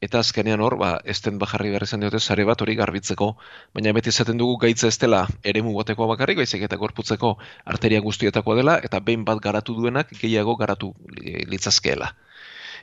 eta 0.00 0.20
azkenean 0.24 0.62
hor, 0.64 0.76
ba, 0.80 0.90
esten 1.04 1.38
bajarri 1.40 1.70
behar 1.72 1.84
izan 1.84 2.00
diote 2.00 2.20
sare 2.20 2.44
bat 2.48 2.62
hori 2.64 2.74
garbitzeko, 2.78 3.34
baina 3.76 3.92
beti 3.92 4.08
izaten 4.14 4.38
dugu 4.40 4.56
gaitza 4.62 4.88
ez 4.88 4.96
dela 5.02 5.26
eremu 5.52 5.74
batekoa 5.76 6.08
bakarrik, 6.14 6.40
baizik 6.40 6.64
eta 6.64 6.78
gorputzeko 6.80 7.34
arteria 7.74 8.00
guztietakoa 8.00 8.56
dela, 8.56 8.78
eta 8.88 9.00
behin 9.04 9.26
bat 9.28 9.42
garatu 9.44 9.76
duenak 9.76 10.14
gehiago 10.22 10.56
garatu 10.56 10.94
li- 11.18 11.44
litzazkeela. 11.52 12.14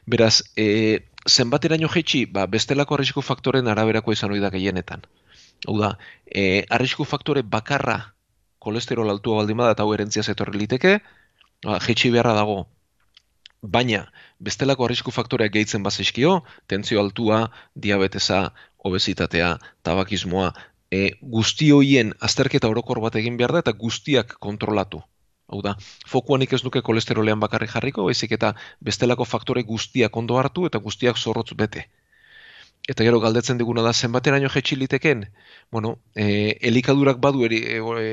Beraz, 0.05 0.43
e, 0.55 0.67
zenbateraino 1.27 1.89
jaitsi, 1.89 2.25
ba, 2.25 2.45
bestelako 2.45 2.95
arrisku 2.99 3.25
faktoren 3.25 3.67
araberako 3.67 4.13
izan 4.13 4.31
ohi 4.31 4.43
da 4.43 4.53
gehienetan. 4.53 5.09
Hau 5.67 5.79
da, 5.81 5.97
e, 6.25 6.65
arrisku 6.69 7.03
faktore 7.05 7.41
bakarra 7.41 8.13
kolesterol 8.61 9.09
altua 9.09 9.41
baldin 9.41 9.57
bada 9.57 9.73
eta 9.73 9.83
hau 9.83 9.93
erentzia 9.95 10.23
zetorri 10.23 10.59
liteke, 10.61 10.99
ba, 11.65 11.79
jaitsi 11.81 12.13
beharra 12.13 12.37
dago. 12.37 12.67
Baina, 13.75 14.05
bestelako 14.47 14.85
arrisku 14.85 15.11
faktoreak 15.11 15.51
gehitzen 15.51 15.83
bazaizkio, 15.83 16.33
tentzio 16.71 17.01
altua, 17.01 17.39
diabetesa, 17.85 18.39
obesitatea, 18.89 19.49
tabakismoa, 19.83 20.53
e, 20.91 21.01
guzti 21.35 21.69
hoien 21.75 22.13
azterketa 22.29 22.69
orokor 22.71 23.01
bat 23.03 23.17
egin 23.19 23.37
behar 23.41 23.55
da 23.57 23.63
eta 23.65 23.73
guztiak 23.83 24.37
kontrolatu. 24.47 25.01
Hau 25.47 25.61
da, 25.63 25.75
fokuanik 26.13 26.53
ez 26.53 26.63
nuke 26.63 26.81
kolesterolean 26.83 27.39
bakarrik 27.43 27.71
jarriko, 27.73 28.07
baizik 28.07 28.33
eta 28.37 28.53
bestelako 28.83 29.25
faktore 29.25 29.63
guztiak 29.67 30.15
ondo 30.21 30.39
hartu 30.39 30.65
eta 30.67 30.79
guztiak 30.87 31.19
zorrotz 31.19 31.53
bete. 31.61 31.85
Eta 32.87 33.03
gero 33.03 33.19
galdetzen 33.19 33.59
diguna 33.59 33.83
da 33.83 33.93
zenbateraino 33.93 34.49
jetxi 34.53 34.75
liteken, 34.79 35.25
bueno, 35.71 35.97
e, 36.15 36.55
elikadurak 36.71 37.19
badu 37.23 37.43
eri, 37.47 37.63
e, 37.75 37.79
e, 37.79 38.11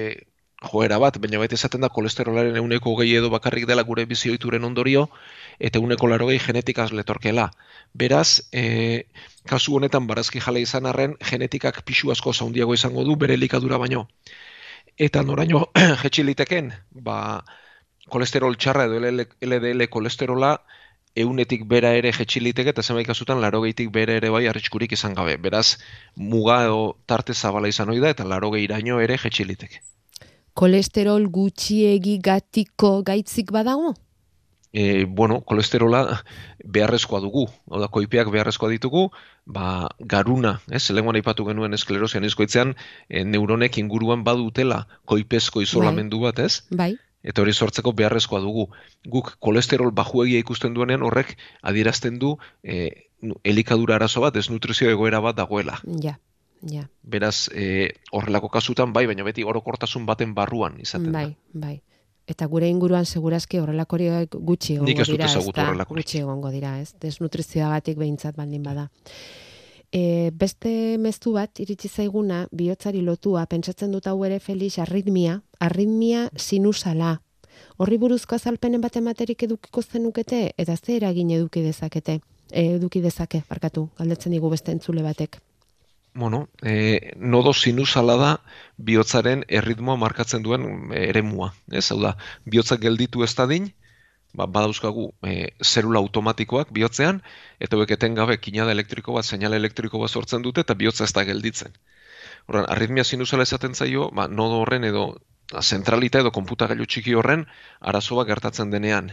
joera 0.65 0.99
bat, 0.99 1.19
baina 1.23 1.39
baita 1.39 1.57
esaten 1.59 1.85
da 1.85 1.91
kolesterolaren 1.93 2.57
euneko 2.61 2.95
gehi 3.01 3.15
edo 3.21 3.31
bakarrik 3.33 3.67
dela 3.71 3.85
gure 3.89 4.05
bizioituren 4.11 4.65
ondorio, 4.65 5.09
eta 5.59 5.79
euneko 5.79 6.09
laro 6.11 6.29
gehi 6.31 6.41
genetikaz 6.47 6.91
letorkela. 6.93 7.51
Beraz, 7.95 8.43
e, 8.53 9.05
kasu 9.49 9.77
honetan 9.79 10.07
barazki 10.07 10.41
jale 10.41 10.63
izan 10.65 10.87
arren, 10.87 11.17
genetikak 11.31 11.83
pixu 11.85 12.13
asko 12.13 12.33
zaundiago 12.33 12.75
izango 12.75 13.05
du 13.05 13.17
bere 13.17 13.35
elikadura 13.35 13.79
baino. 13.79 14.09
Eta 14.97 15.23
noraino 15.23 15.69
jetxi 16.03 16.25
liteken, 16.25 16.73
ba, 17.09 17.19
kolesterol 18.11 18.57
txarra 18.57 18.89
edo 18.91 19.01
LDL 19.01 19.89
kolesterola 19.91 20.59
eunetik 21.15 21.65
bera 21.71 21.93
ere 21.95 22.11
jetxi 22.13 22.41
liteke 22.43 22.73
eta 22.75 22.83
zenbait 22.83 23.07
kasutan 23.07 23.41
larogeitik 23.41 23.91
bera 23.95 24.17
ere 24.21 24.31
bai 24.35 24.47
arriskurik 24.51 24.93
izan 24.97 25.15
gabe. 25.15 25.37
Beraz, 25.49 25.79
muga 26.17 26.63
edo 26.67 26.97
tarte 27.07 27.35
zabala 27.35 27.71
izan 27.71 27.91
ohi 27.95 28.03
da 28.03 28.11
eta 28.15 28.27
larogeiraino 28.35 29.01
ere 29.01 29.19
jetxi 29.27 29.47
liteke. 29.51 29.83
Kolesterol 30.55 31.29
gutxiegi 31.35 32.19
gatiko 32.23 33.03
gaitzik 33.03 33.53
badago? 33.53 33.95
e, 34.75 35.05
bueno, 35.05 35.41
kolesterola 35.47 36.25
beharrezkoa 36.65 37.21
dugu. 37.23 37.47
Hau 37.71 37.81
da, 37.81 37.89
koipeak 37.95 38.29
beharrezkoa 38.35 38.73
ditugu, 38.75 39.07
ba, 39.47 39.87
garuna, 40.01 40.59
ez, 40.69 40.83
lehenguan 40.91 41.21
aipatu 41.21 41.47
genuen 41.47 41.79
esklerosian 41.79 42.27
izkoitzean, 42.27 42.75
e, 43.09 43.23
neuronek 43.25 43.79
inguruan 43.79 44.27
badutela 44.27 44.83
koipezko 45.11 45.63
isolamendu 45.63 46.21
bat, 46.27 46.43
ez? 46.43 46.67
Bai. 46.75 46.93
Eta 47.25 47.41
hori 47.41 47.55
sortzeko 47.55 47.95
beharrezkoa 47.97 48.43
dugu. 48.43 48.67
Guk 49.09 49.37
kolesterol 49.41 49.95
bajuegia 49.97 50.43
ikusten 50.43 50.75
duenean 50.75 51.07
horrek 51.07 51.39
adierazten 51.63 52.19
du 52.19 52.35
e, 52.61 52.91
elikadura 53.47 53.97
arazo 53.97 54.27
bat, 54.27 54.35
desnutrizio 54.35 54.91
egoera 54.91 55.23
bat 55.25 55.39
dagoela. 55.39 55.79
Ja, 56.03 56.19
ja. 56.71 56.89
Beraz, 57.03 57.49
e, 57.55 57.91
horrelako 58.13 58.49
kasutan 58.49 58.93
bai, 58.93 59.07
baina 59.07 59.25
beti 59.25 59.45
orokortasun 59.45 60.07
baten 60.07 60.35
barruan 60.35 60.81
izaten 60.81 61.13
da. 61.13 61.25
Bai, 61.25 61.37
bai. 61.53 61.81
Eta 62.27 62.47
gure 62.49 62.69
inguruan 62.73 63.05
segurazki 63.05 63.59
horrelakorik 63.61 64.33
gutxi 64.35 64.79
egongo 64.79 64.89
Nik 64.89 65.01
ez 65.05 65.09
dira, 65.11 65.27
ezta? 65.29 65.67
horrelakorik. 65.67 66.05
Gutxi 66.05 66.23
egongo 66.23 66.51
dira, 66.51 66.79
ez? 66.81 66.95
Desnutrizioagatik 67.01 67.99
behintzat 68.01 68.37
baldin 68.37 68.63
bada. 68.65 68.89
E, 69.95 70.31
beste 70.35 70.97
mezu 70.99 71.35
bat 71.37 71.61
iritsi 71.61 71.89
zaiguna 71.89 72.47
bihotzari 72.51 73.05
lotua 73.05 73.45
pentsatzen 73.47 73.93
dut 73.93 74.09
hau 74.11 74.17
ere 74.25 74.41
Felix 74.41 74.79
arritmia, 74.83 75.43
arritmia 75.61 76.31
sinusala. 76.35 77.21
Horri 77.77 77.99
buruzko 78.03 78.35
azalpenen 78.35 78.83
bat 78.83 78.97
ematerik 78.97 79.45
edukiko 79.47 79.83
zenukete 79.83 80.55
eta 80.59 80.77
ze 80.77 80.97
eragin 80.97 81.31
eduki 81.31 81.63
dezakete? 81.63 82.21
E, 82.51 82.75
eduki 82.75 83.01
dezake, 83.05 83.45
barkatu, 83.49 83.89
galdetzen 83.99 84.33
digu 84.33 84.51
beste 84.51 84.73
entzule 84.73 85.03
batek. 85.03 85.39
Bueno, 86.15 86.49
e, 86.63 87.13
nodo 87.17 87.53
sinusala 87.53 88.15
da 88.17 88.33
bihotzaren 88.89 89.41
erritmoa 89.49 89.97
markatzen 89.99 90.45
duen 90.47 90.67
e, 90.93 91.01
eremua. 91.11 91.49
Ez, 91.81 91.89
hau 91.91 91.99
da, 92.05 92.13
bihotzak 92.55 92.85
gelditu 92.85 93.25
ez 93.27 93.33
dadin, 93.41 93.67
ba, 94.39 94.47
badauzkagu 94.47 95.09
e, 95.27 95.35
zerula 95.73 95.99
automatikoak 96.05 96.71
bihotzean, 96.79 97.21
eta 97.59 97.77
hauek 97.77 97.97
etengabe 97.99 98.39
kinada 98.47 98.75
elektriko 98.77 99.17
bat, 99.19 99.27
seinale 99.27 99.59
elektriko 99.63 99.99
bat 100.05 100.15
sortzen 100.15 100.47
dute, 100.47 100.63
eta 100.63 100.79
bihotza 100.79 101.09
ez 101.09 101.13
da 101.19 101.27
gelditzen. 101.27 101.75
Horren, 102.47 102.71
arritmia 102.77 103.05
sinusala 103.05 103.47
esaten 103.49 103.75
zaio, 103.75 104.11
ba, 104.15 104.29
nodo 104.29 104.63
horren 104.63 104.87
edo 104.91 105.07
zentralita 105.61 106.23
edo 106.23 106.31
konputagailu 106.35 106.87
txiki 106.87 107.15
horren 107.19 107.45
arazo 107.81 108.21
bat 108.21 108.31
gertatzen 108.31 108.71
denean. 108.71 109.11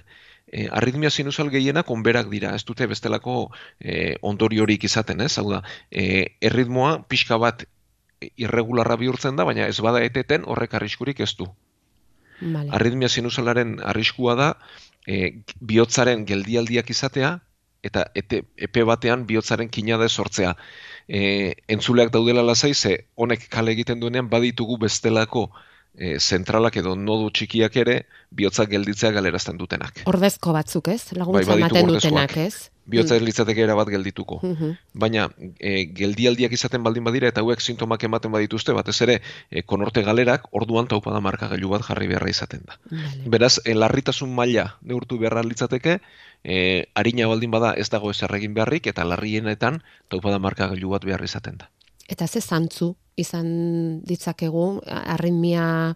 E, 0.51 0.67
arritmia 0.67 1.09
sinusal 1.09 1.49
gehienak 1.49 1.89
onberak 1.89 2.29
dira, 2.29 2.51
ez 2.55 2.65
dute 2.67 2.87
bestelako 2.91 3.51
e, 3.79 4.17
ondoriorik 4.21 4.83
izaten, 4.83 5.21
ez? 5.23 5.37
Hau 5.39 5.47
da, 5.51 5.61
e, 5.89 6.35
erritmoa 6.41 6.97
pixka 7.07 7.39
bat 7.39 7.63
irregularra 8.37 8.97
bihurtzen 8.99 9.39
da, 9.39 9.45
baina 9.47 9.67
ez 9.71 9.79
bada 9.81 10.01
eteten 10.03 10.43
horrek 10.45 10.75
arriskurik 10.77 11.21
ez 11.23 11.33
du. 11.39 11.47
Vale. 12.41 12.69
Arritmia 12.73 13.09
sinusalaren 13.09 13.77
arriskua 13.85 14.35
da 14.35 14.49
e, 15.07 15.41
bihotzaren 15.61 16.25
geldialdiak 16.29 16.89
izatea 16.89 17.35
eta 17.85 18.05
ete, 18.17 18.43
epe 18.57 18.83
batean 18.85 19.25
bihotzaren 19.29 19.69
kinada 19.69 20.07
sortzea. 20.09 20.55
E, 21.07 21.53
entzuleak 21.71 22.11
daudela 22.13 22.43
lasai 22.45 22.73
ze 22.73 22.97
honek 23.15 23.47
kale 23.49 23.73
egiten 23.73 23.99
duenean 23.99 24.29
baditugu 24.29 24.77
bestelako 24.81 25.49
e, 25.95 26.17
zentralak 26.19 26.77
edo 26.81 26.95
nodu 26.95 27.29
txikiak 27.35 27.75
ere 27.83 27.97
bihotzak 28.31 28.69
gelditzea 28.71 29.11
galerazten 29.11 29.57
dutenak. 29.59 30.03
Ordezko 30.09 30.53
batzuk, 30.55 30.87
ez? 30.93 31.11
Laguntza 31.17 31.51
Bai, 31.51 31.59
ematen 31.59 31.91
dutenak, 31.91 32.37
ez? 32.37 32.69
Bihotza 32.91 33.15
ez 33.15 33.21
litzateke 33.23 33.61
era 33.61 33.75
bat 33.77 33.87
geldituko. 33.93 34.39
Mhm. 34.41 34.71
Baina 35.03 35.27
e, 35.59 35.85
geldialdiak 35.95 36.55
izaten 36.57 36.83
baldin 36.83 37.05
badira 37.05 37.29
eta 37.29 37.43
hauek 37.43 37.61
sintomak 37.61 38.03
ematen 38.03 38.31
badituzte, 38.33 38.73
batez 38.73 38.97
ere 39.05 39.19
e, 39.49 39.61
konorte 39.63 40.03
galerak 40.03 40.47
orduan 40.51 40.89
taupada 40.91 41.21
markagailu 41.21 41.69
bat 41.75 41.85
jarri 41.87 42.09
beharra 42.11 42.31
izaten 42.33 42.65
da. 42.65 42.79
Vale. 42.89 43.29
Beraz, 43.35 43.59
e, 43.63 43.75
larritasun 43.77 44.33
maila 44.35 44.65
neurtu 44.81 45.19
beharra 45.21 45.43
litzateke, 45.45 45.99
e, 46.43 46.87
harina 46.95 47.27
baldin 47.27 47.51
bada 47.53 47.75
ez 47.77 47.89
dago 47.93 48.11
ezer 48.11 48.33
egin 48.35 48.57
beharrik 48.57 48.87
eta 48.87 49.05
larrienetan 49.05 49.83
taupada 50.09 50.39
markagailu 50.39 50.89
bat 50.97 51.05
behar 51.05 51.23
izaten 51.23 51.61
da. 51.61 51.69
Eta 52.11 52.27
ze 52.27 52.41
zantzu 52.41 52.91
izan 53.15 53.47
ditzakegu, 54.07 54.65
arritmia 54.87 55.95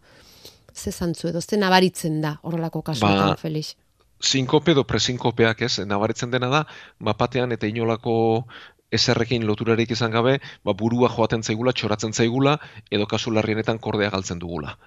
ze 0.75 0.91
zantzu 0.91 1.30
edo 1.32 1.41
ze 1.41 1.58
nabaritzen 1.58 2.21
da 2.21 2.38
horrelako 2.43 2.82
kasuetan, 2.82 3.36
Ba, 3.36 3.36
Felix. 3.39 3.75
Sinkope 4.19 4.71
edo 4.71 4.86
presinkopeak 4.88 5.62
ez, 5.67 5.80
nabaritzen 5.86 6.32
dena 6.32 6.47
da, 6.47 6.63
mapatean 6.99 7.51
eta 7.51 7.67
inolako 7.67 8.45
eserrekin 8.91 9.45
loturarik 9.47 9.91
izan 9.91 10.12
gabe, 10.12 10.39
ba, 10.63 10.73
burua 10.73 11.10
joaten 11.10 11.43
zaigula, 11.43 11.73
txoratzen 11.73 12.13
zaigula, 12.13 12.60
edo 12.91 13.08
kasu 13.12 13.32
larrienetan 13.32 13.80
kordea 13.80 14.10
galtzen 14.10 14.39
dugula. 14.39 14.78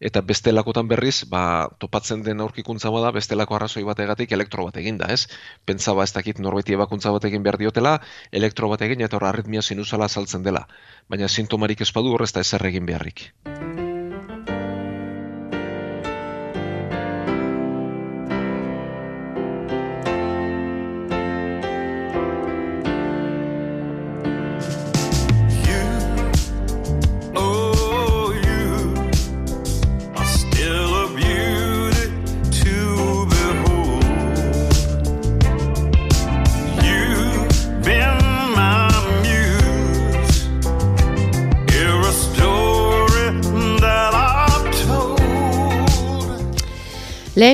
Eta 0.00 0.20
bestelakotan 0.26 0.88
berriz, 0.90 1.24
ba, 1.30 1.68
topatzen 1.78 2.24
den 2.26 2.40
aurkikuntza 2.40 2.90
bada, 2.90 3.12
bestelako 3.14 3.58
arrazoi 3.58 3.84
bategatik 3.86 4.32
elektro 4.32 4.66
bat 4.66 4.76
egin 4.82 4.98
da, 4.98 5.10
ez? 5.14 5.28
Pentsa 5.64 5.94
ba, 5.94 6.04
ez 6.04 6.12
dakit 6.16 6.42
norbeti 6.42 6.74
ebakuntza 6.74 7.14
bat 7.14 7.24
egin 7.30 7.46
behar 7.46 7.60
diotela, 7.62 7.98
elektro 8.32 8.68
bat 8.72 8.82
egin 8.82 9.06
eta 9.06 9.20
hor 9.20 9.30
arritmia 9.30 9.62
sinusala 9.62 10.08
saltzen 10.08 10.42
dela. 10.42 10.66
Baina 11.08 11.28
sintomarik 11.28 11.80
ez 11.80 11.92
badu 11.94 12.14
horrez 12.14 12.32
da 12.32 12.44
ezer 12.44 12.66
egin 12.72 12.86
beharrik. 12.90 13.30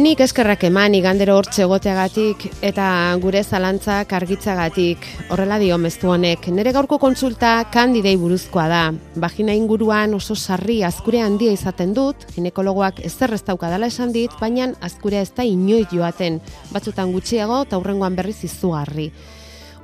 Lehenik 0.00 0.22
eskerrak 0.24 0.62
eman 0.64 0.94
igandero 0.96 1.34
hortxe 1.36 1.60
egoteagatik 1.66 2.46
eta 2.64 2.84
gure 3.20 3.42
zalantzak 3.44 4.14
argitzagatik. 4.16 5.04
Horrela 5.28 5.58
dio 5.60 5.76
meztu 5.76 6.08
honek, 6.08 6.48
nire 6.56 6.72
gaurko 6.72 6.96
kontsulta 7.02 7.50
kandidei 7.68 8.14
buruzkoa 8.16 8.64
da. 8.72 8.78
Bagina 9.20 9.52
inguruan 9.52 10.16
oso 10.16 10.32
sarri 10.32 10.78
azkure 10.88 11.20
handia 11.20 11.52
izaten 11.52 11.92
dut, 11.92 12.24
ginekologoak 12.32 13.04
ezer 13.10 13.36
ez 13.36 13.42
daukadala 13.50 13.92
esan 13.92 14.16
dit, 14.16 14.32
baina 14.40 14.70
azkure 14.80 15.20
ez 15.20 15.34
da 15.36 15.44
inoit 15.44 15.92
joaten, 15.92 16.40
batzutan 16.72 17.12
gutxiago 17.12 17.60
eta 17.68 17.76
hurrengoan 17.76 18.16
berriz 18.16 18.38
izugarri. 18.48 19.10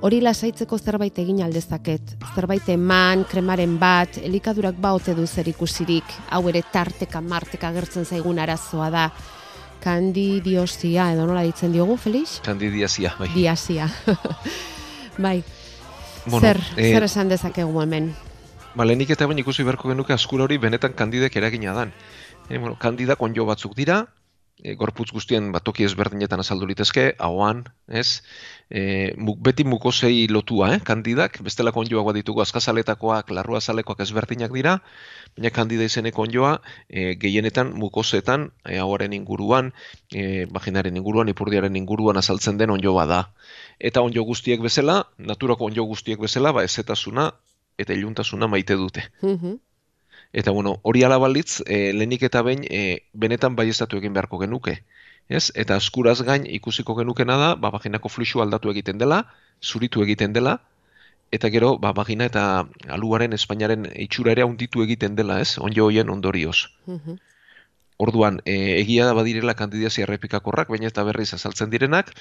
Hori 0.01 0.25
lasaitzeko 0.25 0.81
zerbait 0.81 1.17
egin 1.21 1.45
aldezaket. 1.45 2.17
Zerbait 2.35 2.73
eman, 2.73 3.29
kremaren 3.29 3.77
bat, 3.77 4.17
elikadurak 4.25 4.81
baote 4.81 5.13
du 5.13 5.27
zer 5.27 5.49
ikusirik, 5.53 6.21
hau 6.33 6.47
ere 6.49 6.65
tarteka 6.73 7.21
marteka 7.21 7.77
gertzen 7.77 8.09
zaigun 8.09 8.41
arazoa 8.41 8.91
da. 8.91 9.11
Kandidiosia, 9.87 11.12
edo 11.14 11.29
nola 11.29 11.44
ditzen 11.46 11.70
diogu, 11.70 11.94
Felix? 11.96 12.40
Kandidiazia, 12.42 13.12
bai. 13.20 13.29
Diasia. 13.37 13.87
bai, 15.25 15.44
Bueno, 16.27 16.40
zer, 16.40 16.59
eh, 16.77 16.90
zer 16.92 17.05
esan 17.07 17.29
dezakegu 17.31 17.81
hemen? 17.83 18.11
Ba, 18.75 18.85
lehenik 18.85 19.12
eta 19.14 19.29
bain 19.31 19.38
ikusi 19.38 19.62
beharko 19.62 19.92
genuke 19.92 20.12
askura 20.12 20.44
hori 20.44 20.59
benetan 20.59 20.96
kandidek 20.99 21.37
eragina 21.38 21.72
dan. 21.77 21.92
E, 22.49 22.59
bueno, 22.59 22.75
kandidak 22.83 23.22
onjo 23.22 23.46
batzuk 23.46 23.77
dira, 23.79 24.07
e, 24.62 24.75
gorputz 24.75 25.11
guztien 25.12 25.51
bat 25.53 25.64
toki 25.64 25.85
ezberdinetan 25.87 26.40
azaldu 26.40 26.66
litezke, 26.71 27.07
ahoan, 27.19 27.64
ez? 27.88 28.23
E, 28.71 29.12
muk, 29.21 29.38
beti 29.45 29.66
mukosei 29.69 30.27
lotua, 30.33 30.73
eh, 30.75 30.81
kandidak, 30.81 31.38
bestelako 31.45 31.83
onjoak 31.85 32.09
bat 32.09 32.19
ditugu 32.19 32.42
azkazaletakoak, 32.45 33.31
larruazalekoak 33.37 34.01
ezberdinak 34.07 34.55
dira, 34.57 34.79
baina 35.37 35.53
kandida 35.55 35.85
izeneko 35.85 36.25
onjoa, 36.25 36.57
e, 36.88 37.14
gehienetan 37.21 37.75
mukosetan, 37.77 38.51
e, 38.64 38.79
ahoaren 38.83 39.12
inguruan, 39.12 39.73
e, 40.12 40.47
vaginaren 40.51 40.97
inguruan, 40.97 41.29
ipurdiaren 41.29 41.77
inguruan 41.77 42.16
azaltzen 42.16 42.59
den 42.59 42.73
onjoa 42.73 43.07
da. 43.07 43.23
Eta 43.79 44.01
onjo 44.01 44.25
guztiek 44.25 44.62
bezala, 44.64 45.05
naturako 45.19 45.69
onjo 45.69 45.85
guztiek 45.85 46.21
bezala, 46.21 46.53
ba 46.57 46.64
ezetasuna 46.64 47.33
eta 47.79 47.92
iluntasuna 47.92 48.49
maite 48.49 48.75
dute. 48.75 49.05
Mhm. 49.21 49.61
Eta 50.33 50.51
bueno, 50.51 50.81
hori 50.83 51.03
ala 51.05 51.19
balitz, 51.19 51.62
e, 51.67 51.93
lehenik 51.93 52.23
eta 52.29 52.43
behin 52.43 52.65
e, 52.69 53.09
benetan 53.12 53.57
baiestatu 53.57 53.99
egin 54.01 54.12
beharko 54.17 54.39
genuke. 54.43 54.81
Ez? 55.29 55.51
Eta 55.55 55.77
askuraz 55.77 56.21
gain 56.23 56.47
ikusiko 56.47 56.95
genukena 56.95 57.37
da, 57.37 57.55
ba, 57.55 57.71
vaginako 57.75 58.09
fluxu 58.09 58.43
aldatu 58.43 58.71
egiten 58.71 58.99
dela, 58.99 59.25
zuritu 59.62 60.03
egiten 60.05 60.33
dela, 60.33 60.61
eta 61.35 61.51
gero, 61.51 61.77
ba, 61.83 61.93
vagina 61.93 62.27
eta 62.31 62.67
aluaren, 62.89 63.35
espainaren 63.35 63.89
itxura 63.95 64.33
ere 64.37 64.45
handitu 64.47 64.85
egiten 64.85 65.17
dela, 65.19 65.41
ez? 65.41 65.59
Onjo 65.59 65.89
hoien 65.89 66.11
ondorioz. 66.11 66.69
Mhm. 66.87 67.19
Orduan, 67.99 68.43
e, 68.45 68.77
egia 68.83 69.07
da 69.09 69.15
badirela 69.17 69.55
kandidazia 69.57 70.05
errepikakorrak, 70.05 70.69
baina 70.69 70.91
eta 70.91 71.03
berriz 71.05 71.33
azaltzen 71.33 71.73
direnak, 71.73 72.12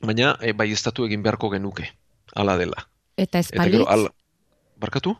baina 0.00 0.36
e, 0.40 0.52
baiestatu 0.52 1.04
egin 1.08 1.24
beharko 1.26 1.50
genuke. 1.50 1.90
Hala 2.34 2.56
dela. 2.56 2.86
Eta 3.18 3.42
espalitz? 3.42 3.88
al, 3.90 4.08
barkatu? 4.78 5.16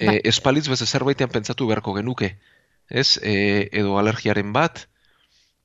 E, 0.00 0.06
Bai. 0.08 0.20
espalitz 0.24 0.66
beste 0.72 0.86
zerbaitean 0.88 1.28
pentsatu 1.30 1.66
beharko 1.68 1.92
genuke. 1.98 2.38
Ez? 2.88 3.18
E, 3.22 3.68
edo 3.76 3.98
alergiaren 4.00 4.54
bat, 4.56 4.86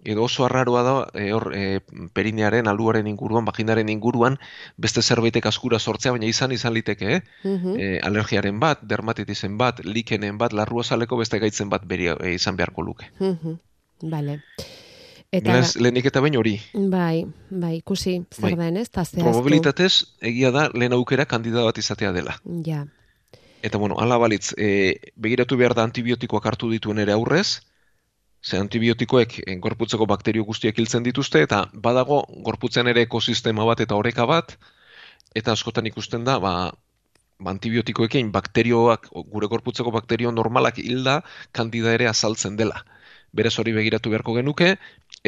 edo 0.05 0.25
oso 0.27 0.45
arraroa 0.45 0.81
da 0.85 0.93
e, 1.17 1.31
hor 1.33 1.47
e, 1.55 1.79
perinearen, 2.13 2.67
aluaren 2.69 3.07
inguruan, 3.09 3.47
vaginaren 3.47 3.89
inguruan, 3.89 4.37
beste 4.77 5.01
zerbaitek 5.01 5.47
askura 5.49 5.79
sortzea, 5.79 6.11
baina 6.13 6.27
izan 6.29 6.51
izan 6.53 6.75
liteke, 6.75 7.15
eh? 7.15 7.21
Mhm. 7.47 7.79
E, 7.79 7.87
alergiaren 8.05 8.59
bat, 8.61 8.83
dermatitisen 8.83 9.57
bat, 9.57 9.79
likenen 9.87 10.37
bat, 10.37 10.53
larruazaleko 10.53 11.17
beste 11.23 11.39
gaitzen 11.41 11.71
bat 11.73 11.87
beri, 11.87 12.11
e, 12.13 12.35
izan 12.35 12.59
beharko 12.59 12.85
luke. 12.85 13.09
Mhm. 13.19 13.55
Vale. 14.11 14.41
Eta, 15.31 15.49
Beraz, 15.51 15.75
lehenik 15.81 16.05
eta 16.11 16.21
bain 16.21 16.35
hori. 16.37 16.59
bai, 16.73 17.25
bai, 17.49 17.77
ikusi, 17.77 18.19
zer 18.31 18.51
Bai. 18.51 18.55
den, 18.59 18.77
ez? 18.77 18.89
Probabilitatez, 18.91 20.05
egia 20.21 20.51
da, 20.51 20.69
lehen 20.73 20.93
aukera 20.93 21.25
kandida 21.25 21.63
bat 21.65 21.77
izatea 21.81 22.11
dela. 22.13 22.37
Ja. 22.63 22.85
Eta 23.65 23.79
bueno, 23.81 23.95
hala 23.97 24.17
balitz, 24.21 24.53
e, 24.61 24.99
begiratu 25.15 25.57
behar 25.57 25.73
da 25.73 25.83
antibiotikoak 25.87 26.43
hartu 26.45 26.67
dituen 26.69 26.99
ere 27.01 27.13
aurrez, 27.15 27.61
ze 28.45 28.59
antibiotikoek 28.61 29.39
e, 29.41 29.55
gorputzeko 29.63 30.05
bakterio 30.11 30.43
guztiak 30.45 30.77
hiltzen 30.77 31.05
dituzte, 31.07 31.41
eta 31.47 31.63
badago 31.87 32.19
gorputzen 32.45 32.91
ere 32.91 33.01
ekosistema 33.07 33.65
bat 33.65 33.81
eta 33.85 33.97
oreka 34.01 34.27
bat, 34.29 34.53
eta 35.41 35.55
askotan 35.57 35.89
ikusten 35.89 36.27
da, 36.27 36.35
ba, 36.43 36.51
ba 37.39 37.55
antibiotikoekin 37.55 38.29
bakterioak, 38.35 39.09
gure 39.33 39.49
gorputzeko 39.55 39.95
bakterio 39.97 40.35
normalak 40.35 40.77
hilda, 40.83 41.17
kandida 41.51 41.97
ere 41.97 42.11
azaltzen 42.11 42.61
dela. 42.61 42.85
Berez 43.33 43.55
hori 43.59 43.73
begiratu 43.79 44.13
beharko 44.13 44.37
genuke, 44.37 44.75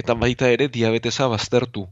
eta 0.03 0.13
baita 0.13 0.53
ere 0.59 0.69
diabetesa 0.77 1.25
baztertu. 1.33 1.87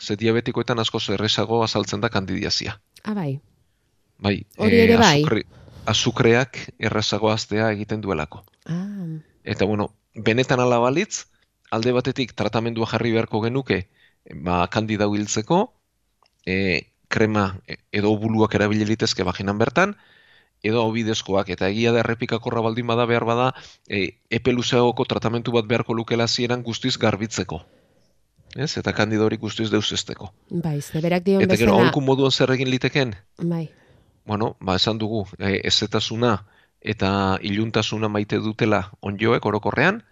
Ze 0.00 0.14
diabetikoetan 0.22 0.78
asko 0.78 1.02
erresago 1.18 1.62
azaltzen 1.66 2.00
da 2.06 2.08
kandidiazia. 2.20 2.78
Ah, 3.02 3.18
bai. 4.18 4.46
Hori 4.56 4.78
ere 4.80 4.96
bai. 4.96 5.22
azukre- 5.22 5.46
azukreak 5.86 6.58
errazago 6.78 7.30
aztea 7.30 7.70
egiten 7.72 8.00
duelako. 8.00 8.44
Ah, 8.66 9.06
Eta 9.44 9.64
bueno, 9.64 9.92
benetan 10.14 10.58
ala 10.60 10.78
balitz, 10.78 11.26
alde 11.70 11.92
batetik 11.92 12.32
tratamendua 12.34 12.86
jarri 12.90 13.12
beharko 13.12 13.40
genuke, 13.44 13.88
ba, 14.42 14.66
kandida 14.68 15.06
hiltzeko, 15.06 15.72
e, 16.46 16.90
krema 17.08 17.60
e, 17.68 17.76
edo 17.92 18.16
buluak 18.18 18.54
erabili 18.54 18.84
litezke 18.84 19.22
vaginan 19.22 19.58
bertan, 19.58 19.94
edo 20.62 20.82
hau 20.82 20.90
bidezkoak, 20.90 21.48
eta 21.54 21.68
egia 21.70 21.92
da 21.92 22.00
errepikakorra 22.02 22.60
baldin 22.64 22.86
bada 22.86 23.06
behar 23.06 23.24
bada, 23.24 23.52
e, 23.88 24.18
epe 24.30 24.50
luzeagoko 24.52 25.04
tratamentu 25.04 25.52
bat 25.52 25.66
beharko 25.70 25.94
lukela 25.94 26.26
zieran 26.26 26.62
guztiz 26.66 26.96
garbitzeko. 26.98 27.60
Ez? 28.56 28.76
Eta 28.78 28.92
kandida 28.96 29.22
hori 29.22 29.36
guztiz 29.36 29.70
deusesteko. 29.70 30.32
bai, 30.50 30.80
zeberak 30.82 31.22
dion 31.22 31.42
Eta 31.42 31.54
gero, 31.56 31.72
bezala. 31.72 31.82
aholku 31.90 32.00
moduan 32.00 32.30
zer 32.32 32.50
egin 32.50 32.70
liteken? 32.70 33.14
Bai. 33.38 33.68
Bueno, 34.26 34.56
ba, 34.60 34.76
esan 34.76 34.98
dugu, 34.98 35.24
e, 35.38 35.60
ezetasuna 35.64 36.44
eta 36.80 37.38
iluntasuna 37.42 38.08
maite 38.08 38.38
dutela 38.42 38.90
onjoek 39.00 39.46
orokorrean, 39.46 40.02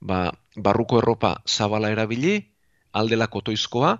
ba, 0.00 0.32
barruko 0.56 1.00
erropa 1.00 1.36
zabala 1.48 1.90
erabili, 1.92 2.36
aldela 2.92 3.26
kotoizkoa, 3.32 3.96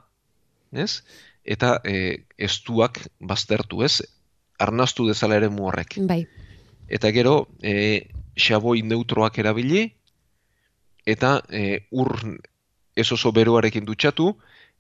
ez? 0.73 1.03
Eta 1.45 1.79
e, 1.85 2.25
estuak 2.39 3.01
baztertu, 3.21 3.83
ez? 3.85 4.01
Arnastu 4.61 5.09
dezala 5.09 5.37
ere 5.41 5.49
horrek. 5.49 5.99
Bai. 6.07 6.25
Eta 6.89 7.11
gero, 7.11 7.49
e, 7.63 8.07
xaboi 8.37 8.83
neutroak 8.83 9.39
erabili, 9.39 9.89
eta 11.07 11.41
e, 11.51 11.85
ur 11.91 12.15
ez 12.97 13.11
oso 13.13 13.33
beroarekin 13.33 13.85
dutxatu, 13.85 14.35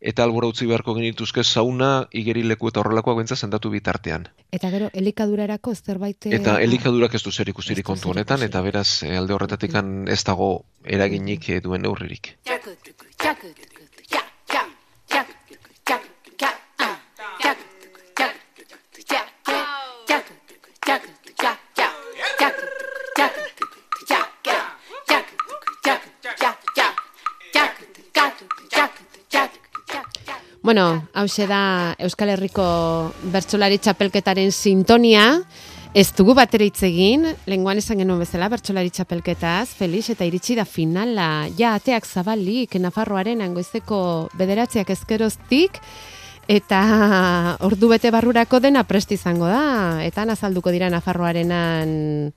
eta 0.05 0.25
albora 0.27 0.51
utzi 0.53 0.67
beharko 0.69 0.95
genituzke 0.99 1.43
sauna, 1.45 1.91
igerileku 2.13 2.69
eta 2.69 2.83
horrelakoak 2.83 3.23
bentsa 3.23 3.39
sendatu 3.41 3.71
bitartean. 3.73 4.29
Eta 4.53 4.71
gero, 4.75 4.91
elikadurarako 4.93 5.75
zerbait... 5.75 6.29
eh, 6.29 6.37
Eta 6.39 6.59
ah, 6.59 6.65
elikadurak 6.67 7.17
ez 7.17 7.23
du 7.25 7.33
zer 7.33 7.49
ikusirik 7.49 7.87
kontu 7.89 8.13
honetan, 8.13 8.45
eta 8.45 8.61
beraz 8.67 9.03
eh, 9.03 9.17
alde 9.19 9.35
horretatik 9.35 9.73
ez 10.13 10.21
dago 10.29 10.51
eraginik 10.85 11.49
eh, 11.49 11.61
duen 11.65 11.83
neurririk. 11.89 12.35
Bueno, 30.65 31.07
hause 31.13 31.45
da 31.45 31.95
Euskal 32.01 32.31
Herriko 32.33 32.65
bertsolari 33.29 33.77
txapelketaren 33.85 34.49
sintonia. 34.49 35.27
Ez 35.93 36.07
dugu 36.17 36.33
batera 36.39 36.65
hitz 36.65 36.81
egin, 36.89 37.27
lenguan 37.45 37.83
esan 37.83 38.01
genuen 38.01 38.23
bezala 38.25 38.49
bertsolari 38.49 38.89
txapelketaz, 38.89 39.75
Felix, 39.77 40.09
eta 40.15 40.25
iritsi 40.25 40.57
da 40.57 40.65
finala. 40.65 41.51
Ja, 41.59 41.75
ateak 41.77 42.09
zabalik, 42.09 42.79
Nafarroaren 42.81 43.45
angoizeko 43.45 44.01
bederatziak 44.41 44.89
ezkeroztik, 44.97 45.77
eta 46.49 46.81
ordu 47.69 47.93
bete 47.93 48.09
barrurako 48.17 48.63
dena 48.65 48.89
prest 48.89 49.13
izango 49.13 49.53
da. 49.53 50.01
Eta 50.01 50.25
nazalduko 50.25 50.73
dira 50.73 50.89
Nafarroarenan 50.89 52.33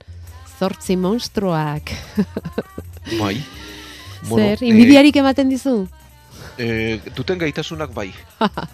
zortzi 0.60 1.00
monstruak. 1.00 1.96
Bai. 3.16 3.38
Zer, 4.28 4.60
inbidiarik 4.60 5.16
ematen 5.16 5.48
dizu? 5.48 5.86
Eh, 6.58 7.00
duten 7.16 7.38
gaitasunak 7.38 7.94
bai. 7.94 8.08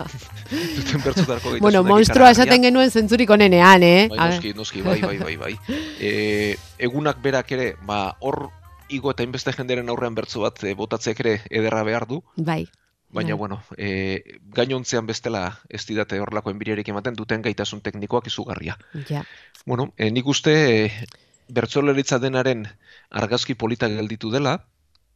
duten 0.76 1.02
bertzotarko 1.04 1.54
gaitasunak. 1.54 1.60
Bueno, 1.60 1.84
monstrua 1.86 2.30
esaten 2.34 2.64
genuen 2.66 2.90
zentzurik 2.90 3.30
onenean, 3.30 3.82
eh? 3.82 4.08
Bai, 4.10 4.18
noski, 4.18 4.54
noski, 4.56 4.82
bai, 4.82 5.00
bai, 5.02 5.18
bai, 5.18 5.36
bai. 5.36 5.54
E, 6.04 6.56
egunak 6.78 7.20
berak 7.22 7.52
ere, 7.54 7.68
ba, 7.86 8.16
hor 8.20 8.48
igo 8.92 9.12
eta 9.12 9.24
inbeste 9.24 9.52
jenderen 9.56 9.88
aurrean 9.88 10.14
bertso 10.14 10.42
bat 10.42 10.62
e, 10.64 10.74
botatzeak 10.76 11.20
ere 11.24 11.34
ederra 11.50 11.84
behar 11.86 12.06
du, 12.10 12.20
Bai. 12.36 12.66
baina, 13.08 13.34
Bai. 13.34 13.38
bueno, 13.38 13.62
e, 13.78 14.38
gainontzean 14.56 15.06
bestela 15.06 15.60
ez 15.68 15.84
didate 15.86 16.20
horrelako 16.20 16.52
enbiriarik 16.52 16.88
ematen 16.92 17.16
duten 17.16 17.42
gaitasun 17.42 17.80
teknikoak 17.80 18.28
izugarria. 18.28 18.76
Ja. 19.08 19.24
Bueno, 19.64 19.92
e, 19.96 20.10
nik 20.10 20.26
uste 20.28 20.54
e, 20.74 21.06
bertsolaritza 21.48 22.18
denaren 22.18 22.66
argazki 23.10 23.54
polita 23.54 23.88
gelditu 23.88 24.30
dela, 24.32 24.58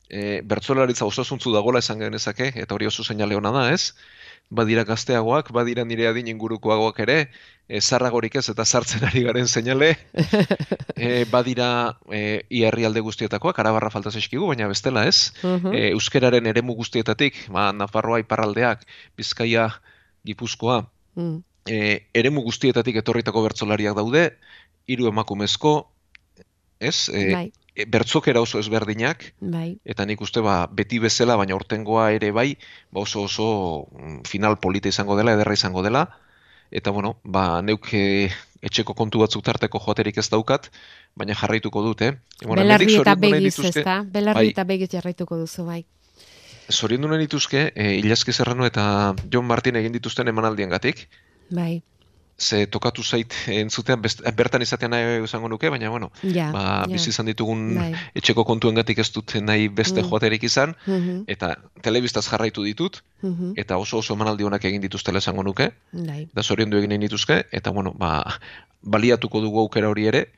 e, 0.09 0.41
bertzolaritza 0.45 1.07
osasuntzu 1.07 1.53
dagola 1.55 1.83
esan 1.85 2.01
genezake, 2.03 2.53
eta 2.57 2.75
hori 2.75 2.89
oso 2.89 3.05
seinale 3.05 3.37
hona 3.37 3.53
da, 3.55 3.69
ez? 3.73 3.95
Badira 4.49 4.85
gazteagoak, 4.89 5.51
badira 5.53 5.85
nire 5.85 6.07
adin 6.09 6.31
ingurukoagoak 6.33 7.01
ere, 7.05 7.19
e, 7.69 7.81
zarragorik 7.81 8.39
ez 8.41 8.47
eta 8.49 8.65
sartzen 8.65 9.05
ari 9.11 9.25
garen 9.27 9.49
seinale, 9.49 9.91
e, 10.97 11.25
badira 11.31 11.71
e, 12.09 12.23
iarrialde 12.61 13.05
guztietakoak, 13.05 13.61
arabarra 13.61 13.93
falta 13.93 14.11
zeskigu, 14.11 14.49
baina 14.49 14.71
bestela 14.73 15.05
ez, 15.09 15.35
e, 15.45 15.91
euskeraren 15.91 16.49
eremu 16.49 16.79
guztietatik, 16.81 17.45
ba, 17.53 17.69
Nafarroa 17.77 18.23
iparraldeak, 18.25 18.89
Bizkaia, 19.19 19.69
Gipuzkoa, 20.25 20.83
e, 21.69 22.09
eremu 22.17 22.43
guztietatik 22.49 22.97
etorritako 23.03 23.45
bertsolariak 23.45 23.97
daude, 24.01 24.31
hiru 24.89 25.11
emakumezko, 25.13 25.75
ez? 26.81 27.09
E, 27.13 27.51
bertzokera 27.87 28.41
oso 28.41 28.59
ezberdinak, 28.59 29.35
bai. 29.41 29.79
eta 29.85 30.07
nik 30.07 30.21
uste 30.21 30.41
ba, 30.41 30.67
beti 30.67 30.99
bezala, 30.99 31.37
baina 31.37 31.55
urtengoa 31.55 32.11
ere 32.17 32.31
bai, 32.33 32.57
ba 32.91 33.01
oso 33.01 33.23
oso 33.23 33.89
mm, 33.93 34.23
final 34.29 34.59
polita 34.59 34.89
izango 34.89 35.17
dela, 35.17 35.35
ederra 35.37 35.55
izango 35.55 35.83
dela, 35.83 36.09
eta 36.71 36.91
bueno, 36.91 37.19
ba, 37.25 37.63
neuk 37.63 37.93
e, 37.95 38.31
etxeko 38.63 38.95
kontu 38.95 39.23
batzuk 39.23 39.45
tarteko 39.45 39.79
joaterik 39.79 40.19
ez 40.19 40.29
daukat, 40.31 40.71
baina 41.15 41.37
jarraituko 41.39 41.83
dut, 41.83 42.03
eh? 42.03 42.17
Bueno, 42.43 42.63
Belarri 42.63 42.99
eta 42.99 43.15
begiz, 43.15 43.55
nituzke- 43.55 43.81
ezta? 43.81 44.03
Belarri 44.05 44.49
bai. 44.49 44.51
eta 44.57 44.65
begiz 44.65 44.91
jarraituko 44.93 45.39
duzu, 45.39 45.65
bai. 45.65 45.85
Zoriondu 46.69 47.09
nahi 47.09 47.25
nituzke, 47.25 47.73
e, 47.75 47.95
Ilaski 48.03 48.33
Serrano 48.33 48.67
eta 48.67 49.15
John 49.33 49.47
Martin 49.47 49.77
egin 49.77 49.93
dituzten 49.93 50.29
emanaldiengatik, 50.29 51.09
Bai, 51.51 51.83
ze 52.39 52.67
tokatu 52.71 53.03
zait 53.03 53.35
entzutean 53.51 54.01
best, 54.03 54.21
bertan 54.37 54.63
izatean 54.63 54.93
nahi 54.95 55.25
izango 55.25 55.49
nuke, 55.49 55.69
baina 55.71 55.89
bueno, 55.91 56.11
ja. 56.23 56.53
ba, 56.55 56.63
ja. 56.63 56.93
bizi 56.93 57.11
izan 57.11 57.27
ditugun 57.27 57.75
Bai. 57.75 57.89
etxeko 58.15 58.45
kontuengatik 58.47 58.99
ez 59.03 59.11
dut 59.13 59.35
nahi 59.43 59.67
beste 59.69 60.03
Mm. 60.03 60.09
joaterik 60.09 60.43
izan, 60.45 60.77
Mhm, 60.87 61.25
eta 61.27 61.57
telebistaz 61.83 62.29
jarraitu 62.31 62.63
ditut, 62.63 63.03
mhm, 63.23 63.53
eta 63.57 63.77
oso 63.77 63.99
oso 63.99 64.15
emanaldi 64.15 64.45
honak 64.45 64.65
egin 64.65 64.81
dituztela 64.81 65.19
esango 65.19 65.43
nuke, 65.43 65.73
Bai, 65.93 66.29
da 66.33 66.43
zoriondu 66.43 66.79
egin 66.79 66.89
nahi 66.91 66.99
nituzke, 66.99 67.45
eta 67.51 67.71
bueno, 67.71 67.93
ba, 67.99 68.39
baliatuko 68.83 69.41
dugu 69.41 69.59
aukera 69.61 69.89
hori 69.89 70.07
ere, 70.07 70.29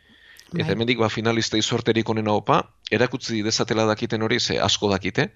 eta 0.55 0.65
bai. 0.65 0.73
hemendik 0.73 0.99
ba, 0.99 1.09
finalistei 1.09 1.61
sorterik 1.63 2.09
onena 2.09 2.33
opa, 2.33 2.63
erakutzi 2.91 3.43
dezatela 3.43 3.85
dakiten 3.85 4.23
hori, 4.23 4.41
ze 4.41 4.59
asko 4.59 4.89
dakite, 4.91 5.29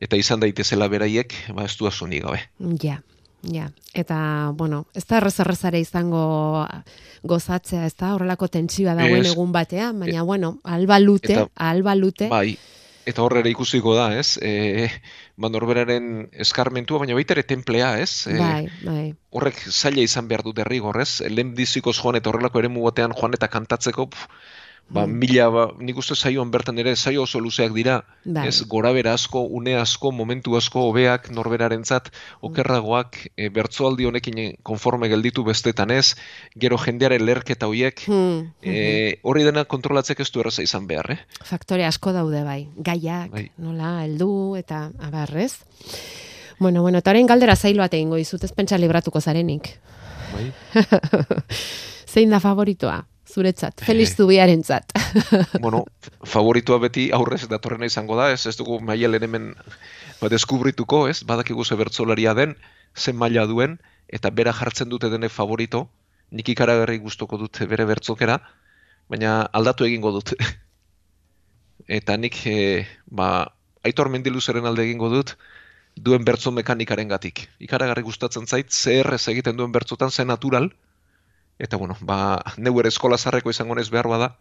eta 0.00 0.16
izan 0.16 0.40
daitezela 0.40 0.88
beraiek, 0.88 1.32
ba, 1.54 1.64
ez 1.64 1.76
du 1.78 1.86
asunik 1.86 2.24
gabe. 2.24 2.40
Ja, 2.82 2.98
ja. 3.52 3.70
Eta, 3.94 4.50
bueno, 4.54 4.86
ez 4.94 5.04
da 5.06 5.18
errez 5.18 5.38
errezare 5.40 5.80
izango 5.80 6.66
gozatzea, 7.22 7.86
ez 7.86 7.94
da 7.96 8.14
horrelako 8.14 8.48
tentsioa 8.48 8.94
dagoen 8.94 9.24
Ez. 9.24 9.32
egun 9.32 9.52
batean, 9.52 9.98
baina, 10.00 10.22
bueno, 10.22 10.58
alba 10.64 10.98
lute, 11.00 11.32
Eta- 11.32 11.48
alba 11.54 11.94
lute, 11.94 12.28
Bai, 12.28 12.56
eta 13.06 13.22
horre 13.22 13.40
ere 13.40 13.50
ikusiko 13.52 13.94
da, 13.94 14.08
ez? 14.18 14.38
E, 14.42 14.88
ba, 15.36 15.48
norberaren 15.52 16.28
eskarmentua, 16.44 16.98
baina 17.02 17.14
baita 17.14 17.34
ere 17.36 17.42
templea, 17.44 17.98
ez? 18.00 18.26
E, 18.26 18.38
bai, 18.38 18.68
bai, 18.84 19.14
horrek 19.30 19.60
zaila 19.70 20.00
izan 20.04 20.28
behar 20.28 20.42
du 20.42 20.52
derrigorrez, 20.56 21.20
lehen 21.28 21.54
dizikoz 21.54 21.96
joan 22.00 22.16
eta 22.16 22.30
horrelako 22.32 22.58
eremu 22.64 22.84
batean 22.88 23.12
joan 23.16 23.36
eta 23.36 23.48
kantatzeko, 23.48 24.08
pf, 24.10 24.28
ba, 24.88 25.06
Mm. 25.06 25.12
mila, 25.18 25.48
ba, 25.50 25.62
nik 25.80 25.96
uste 25.96 26.14
saioan 26.14 26.50
bertan 26.50 26.78
ere, 26.78 26.94
saio 26.96 27.22
oso 27.22 27.40
luzeak 27.40 27.72
dira, 27.72 28.04
bai. 28.24 28.48
ez, 28.48 28.62
gorabera 28.68 29.14
asko, 29.14 29.40
une 29.42 29.74
asko, 29.76 30.12
momentu 30.12 30.56
asko, 30.56 30.82
hobeak 30.90 31.30
norberarentzat, 31.30 32.10
okerragoak, 32.42 33.16
e, 33.36 33.48
bertsoaldi 33.48 34.04
honekin 34.06 34.56
konforme 34.62 35.08
gelditu 35.08 35.42
bestetan 35.44 35.90
ez, 35.90 36.14
gero 36.54 36.78
jendearen 36.78 37.24
lerketa 37.26 37.66
hoiek, 37.66 38.04
Hmm, 38.06 38.52
e, 38.62 39.18
hori 39.22 39.42
dena 39.44 39.64
kontrolatzek 39.64 40.20
ez 40.20 40.30
du 40.30 40.40
erraza 40.40 40.62
izan 40.62 40.86
behar, 40.86 41.10
eh? 41.10 41.18
faktore 41.42 41.84
asko 41.86 42.12
daude 42.12 42.44
bai, 42.44 42.68
gaiak, 42.76 43.30
Bai. 43.30 43.50
nola, 43.58 44.04
heldu 44.04 44.54
eta 44.56 44.90
abarrez. 45.00 45.64
Bueno, 46.60 46.82
bueno, 46.82 46.98
eta 46.98 47.10
orain 47.10 47.26
galdera 47.26 47.56
zailu 47.56 47.80
bat 47.82 47.94
egingo 47.94 48.14
dizut, 48.16 48.44
ez 48.44 48.52
pentsa 48.52 48.78
libratuko 48.78 49.20
zarenik. 49.20 49.72
Bai. 50.34 50.52
Zein 52.06 52.30
da 52.30 52.38
favoritoa? 52.40 53.04
Zuretzat, 53.34 53.82
Feliz 53.82 54.14
Zubiarentzat. 54.14 54.92
bueno, 55.64 55.82
favoritua 56.22 56.78
beti 56.78 57.08
aurrez 57.16 57.48
datorrena 57.50 57.88
izango 57.90 58.14
da, 58.18 58.28
ez 58.30 58.46
ez 58.46 58.54
dugu 58.60 58.78
maialen 58.80 59.26
hemen 59.26 59.48
ba, 60.20 60.30
deskubrituko, 60.30 61.08
ez? 61.10 61.24
Badakigu 61.26 61.64
ze 61.64 61.74
bertsolaria 61.80 62.34
den, 62.38 62.54
zen 62.94 63.18
maila 63.18 63.46
duen, 63.50 63.80
eta 64.08 64.30
bera 64.30 64.54
jartzen 64.54 64.92
dute 64.92 65.10
dene 65.10 65.28
favorito, 65.28 65.88
nik 66.30 66.52
ikaragarri 66.54 67.00
gustoko 67.02 67.40
dut 67.40 67.58
bere 67.70 67.88
bertzokera, 67.90 68.38
baina 69.10 69.42
aldatu 69.52 69.88
egingo 69.88 70.14
dut. 70.14 70.36
eta 71.98 72.16
nik, 72.16 72.38
e, 72.46 72.86
ba, 73.10 73.50
aitor 73.82 74.14
mendiluzeren 74.14 74.70
alde 74.70 74.86
egingo 74.86 75.10
dut, 75.10 75.34
duen 75.94 76.24
bertzo 76.24 76.54
mekanikaren 76.54 77.10
gatik. 77.10 77.48
Ikaragarri 77.62 78.06
gustatzen 78.06 78.46
zait, 78.46 78.70
ze 78.70 79.00
errez 79.02 79.26
egiten 79.28 79.58
duen 79.58 79.74
bertzotan, 79.74 80.10
ze 80.10 80.24
natural, 80.24 80.70
eta 81.58 81.76
bueno, 81.76 81.96
ba, 82.00 82.42
neu 82.58 82.78
ere 82.80 82.88
eskola 82.88 83.18
zarreko 83.18 83.50
izango 83.50 83.74
nez 83.74 83.88
behar 83.90 84.08
bada, 84.08 84.36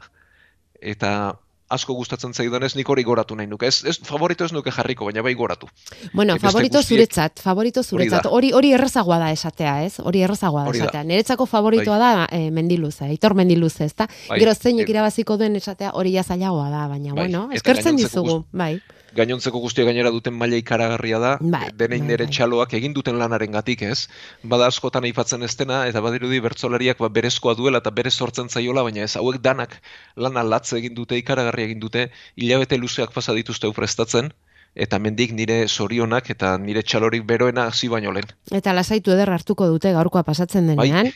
eta 0.82 1.36
asko 1.74 1.94
gustatzen 1.98 2.34
zaidanez 2.38 2.76
nik 2.76 2.90
hori 2.90 3.02
goratu 3.04 3.36
nahi 3.36 3.48
nuke. 3.48 3.66
Ez, 3.66 3.80
ez 3.90 3.96
favorito 4.06 4.46
ez 4.46 4.52
nuke 4.54 4.70
jarriko, 4.72 5.06
baina 5.08 5.24
bai 5.26 5.34
goratu. 5.34 5.66
Bueno, 6.14 6.36
favorito 6.38 6.78
guztiek- 6.78 7.00
zuretzat, 7.00 7.40
favorito 7.42 7.82
zuretzat. 7.84 8.28
Hori 8.30 8.52
hori 8.54 8.74
errazagoa 8.74 9.18
da 9.18 9.32
esatea, 9.32 9.84
ez? 9.86 9.96
Hori 10.00 10.22
errazagoa 10.22 10.66
da 10.68 10.70
esatea. 10.76 11.04
Niretzako 11.04 11.48
favoritoa 11.50 11.98
da 11.98 12.28
eh, 12.30 12.52
Mendiluze, 12.52 13.06
Aitor 13.06 13.34
Mendiluze, 13.34 13.86
ezta? 13.86 14.08
Bai. 14.30 14.40
Gero 14.44 14.54
zeinek 14.54 14.90
irabaziko 14.90 15.38
duen 15.38 15.56
esatea 15.56 15.92
hori 15.94 16.14
ja 16.14 16.24
zailagoa 16.24 16.70
da, 16.70 16.88
baina 16.88 17.14
Bai. 17.16 17.24
bueno, 17.24 17.48
eskertzen 17.52 17.96
dizugu, 17.96 18.44
bai. 18.52 18.76
Gainontzeko 19.16 19.60
guztia 19.62 19.86
gainera 19.86 20.10
duten 20.12 20.34
maila 20.34 20.58
ikaragarria 20.58 21.20
da, 21.22 21.32
Bai, 21.42 21.68
denein 21.78 22.02
bai, 22.06 22.08
nere 22.14 22.26
bai. 22.26 22.34
txaloak 22.34 22.74
egin 22.80 22.94
duten 22.94 23.20
lanaren 23.20 23.52
gatik, 23.54 23.84
ez? 23.86 24.08
Bada 24.44 24.68
askotan 24.72 25.06
aipatzen 25.06 25.44
ez 25.44 25.54
dena, 25.60 25.84
eta 25.88 26.02
badirudi 26.02 26.40
bertsolariak 26.42 26.98
ba, 27.04 27.10
berezkoa 27.10 27.54
duela 27.60 27.82
eta 27.84 27.92
berez 27.92 28.14
sortzen 28.16 28.50
zaiola, 28.50 28.84
baina 28.84 29.04
ez 29.06 29.16
hauek 29.20 29.42
danak 29.42 29.78
lana 30.18 30.44
latze 30.44 30.78
egin 30.80 30.96
dute, 30.98 31.18
ikaragarri 31.22 31.64
egin 31.70 31.80
dute, 31.84 32.08
hilabete 32.36 32.78
luzeak 32.82 33.14
pasa 33.14 33.34
dituzte 33.38 33.70
prestatzen, 33.74 34.32
eta 34.76 34.98
mendik 35.00 35.32
nire 35.38 35.68
sorionak 35.68 36.30
eta 36.34 36.58
nire 36.58 36.82
txalorik 36.82 37.26
beroena 37.30 37.68
hasi 37.70 37.88
baino 37.88 38.12
lehen. 38.12 38.32
Eta 38.52 38.74
lasaitu 38.74 39.14
eder 39.14 39.30
hartuko 39.30 39.68
dute 39.70 39.92
gaurkoa 39.94 40.24
pasatzen 40.24 40.68
denean. 40.72 41.12
Bai, 41.12 41.14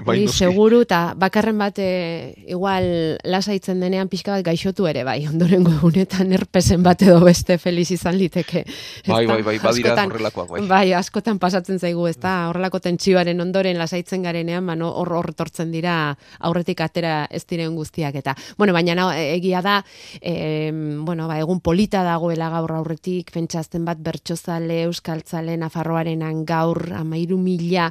Noski. 0.06 0.28
seguru 0.28 0.80
eta 0.84 1.14
bakarren 1.18 1.58
bat 1.58 1.78
e, 1.78 2.34
igual 2.50 3.18
lasaitzen 3.24 3.80
denean 3.80 4.08
pixka 4.08 4.34
bat 4.36 4.44
gaixotu 4.46 4.86
ere 4.90 5.04
bai. 5.06 5.20
Ondorengo 5.28 5.72
egunetan 5.78 6.32
herpesen 6.32 6.82
bat 6.82 7.02
edo 7.02 7.20
beste 7.24 7.58
feliz 7.58 7.90
izan 7.94 8.18
liteke. 8.18 8.64
Bai, 9.06 9.24
bai, 9.26 9.40
bai, 9.42 9.56
badira 9.62 9.96
horrelakoak, 10.04 10.50
bai. 10.50 10.62
Bai, 10.68 10.84
askotan 10.98 11.38
pasatzen 11.42 11.78
zaigu, 11.78 12.06
ez 12.08 12.16
da, 12.20 12.48
horrelako 12.50 12.80
tentsioaren 12.84 13.40
ondoren 13.40 13.78
lasaitzen 13.78 14.24
garenean, 14.26 14.66
ba, 14.66 14.76
no, 14.78 14.90
hor 15.00 15.12
hor 15.18 15.32
tortzen 15.36 15.72
dira 15.74 15.96
aurretik 16.40 16.80
atera 16.84 17.24
ez 17.30 17.44
diren 17.50 17.74
guztiak 17.76 18.16
eta. 18.20 18.36
Bueno, 18.58 18.74
baina 18.76 18.96
na, 18.98 19.08
egia 19.18 19.62
da, 19.64 19.80
e, 20.20 20.70
bueno, 21.04 21.28
ba, 21.30 21.38
egun 21.42 21.60
polita 21.64 22.04
dagoela 22.06 22.50
gaur 22.52 22.76
aurretik, 22.78 23.32
pentsazten 23.34 23.84
bat 23.84 24.00
bertsozale, 24.04 24.82
euskaltzale, 24.88 25.56
nafarroarenan 25.60 26.44
gaur, 26.48 26.86
amairu 26.94 27.38
mila 27.40 27.90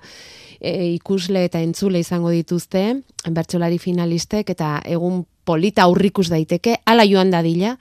e, 0.64 0.94
ikusle 0.96 1.44
eta 1.50 1.62
entzule 1.64 1.93
izango 2.00 2.32
dituzte, 2.34 3.02
bertsolari 3.30 3.78
finalistek, 3.80 4.50
eta 4.50 4.80
egun 4.86 5.24
polita 5.44 5.84
aurrikus 5.84 6.30
daiteke, 6.32 6.78
ala 6.88 7.04
joan 7.06 7.32
dadila, 7.34 7.76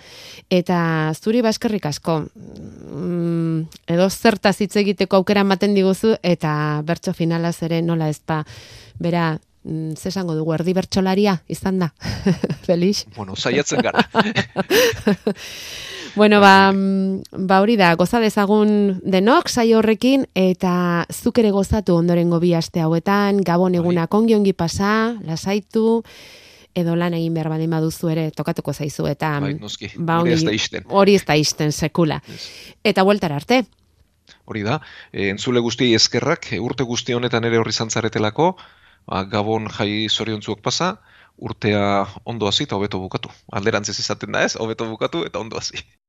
eta 0.51 1.12
zuri 1.14 1.42
baskerrik 1.42 1.87
asko, 1.87 2.18
mm, 2.35 3.87
edo 3.94 4.09
zertaz 4.11 4.57
hitz 4.61 4.75
egiteko 4.83 5.20
aukera 5.20 5.44
ematen 5.46 5.75
diguzu, 5.75 6.16
eta 6.22 6.83
bertso 6.85 7.14
finalaz 7.14 7.61
ere 7.62 7.83
nola 7.83 8.11
ez 8.11 8.18
ba, 8.27 8.42
bera, 8.98 9.38
mm, 9.64 9.94
ze 9.96 10.09
esango 10.09 10.35
dugu, 10.35 10.55
erdi 10.55 10.75
bertsolaria 10.75 11.38
izan 11.48 11.79
da, 11.79 11.92
Felix? 12.66 13.07
Bueno, 13.16 13.37
saiatzen 13.37 13.83
gara. 13.83 14.07
Bueno, 16.14 16.40
ba, 16.40 16.72
mm, 16.75 17.22
ba 17.48 17.62
hori 17.62 17.79
da, 17.81 17.94
goza 17.96 18.20
dezagun 18.20 19.01
denok 19.01 19.48
saio 19.48 19.79
horrekin, 19.79 20.27
eta 20.37 21.07
zuk 21.09 21.38
ere 21.40 21.51
gozatu 21.55 21.94
ondorengo 21.96 22.37
bi 22.42 22.53
aste 22.53 22.83
hauetan, 22.85 23.40
gabon 23.40 23.75
egunak 23.79 24.12
ongi 24.12 24.35
ongi 24.37 24.53
pasa, 24.53 25.14
lasaitu, 25.25 26.03
edo 26.77 26.96
lan 27.01 27.16
egin 27.16 27.33
behar 27.33 27.48
badin 27.55 27.72
baduzu 27.72 28.11
ere 28.12 28.27
tokatuko 28.31 28.75
zaizu, 28.77 29.07
eta 29.09 29.38
Bai, 29.40 29.55
noski. 29.55 29.88
ba, 29.96 30.20
ixten. 30.29 30.85
hori 30.88 31.14
ez 31.16 31.25
da 31.25 31.37
isten 31.37 31.72
sekula. 31.72 32.20
Eta 32.85 33.05
bueltara 33.09 33.37
arte, 33.40 33.64
Hori 34.44 34.62
da, 34.62 34.81
e, 35.12 35.29
entzule 35.31 35.61
guztiei 35.61 35.94
eskerrak, 35.94 36.48
urte 36.61 36.85
guzti 36.85 37.14
honetan 37.14 37.44
ere 37.44 37.59
horri 37.59 37.72
zantzaretelako, 37.72 38.57
ba, 39.07 39.25
gabon 39.35 39.69
jai 39.79 40.09
zoriontzuak 40.09 40.62
pasa, 40.62 40.97
urtea 41.38 42.07
ondo 42.25 42.47
hasi 42.47 42.65
eta 42.69 42.77
hobeto 42.79 43.01
bukatu. 43.03 43.33
Alderantziz 43.61 43.99
izaten 43.99 44.33
da 44.33 44.45
ez, 44.47 44.55
hobeto 44.57 44.88
bukatu 44.91 45.25
eta 45.29 45.43
ondo 45.43 45.59
hasi. 45.59 45.83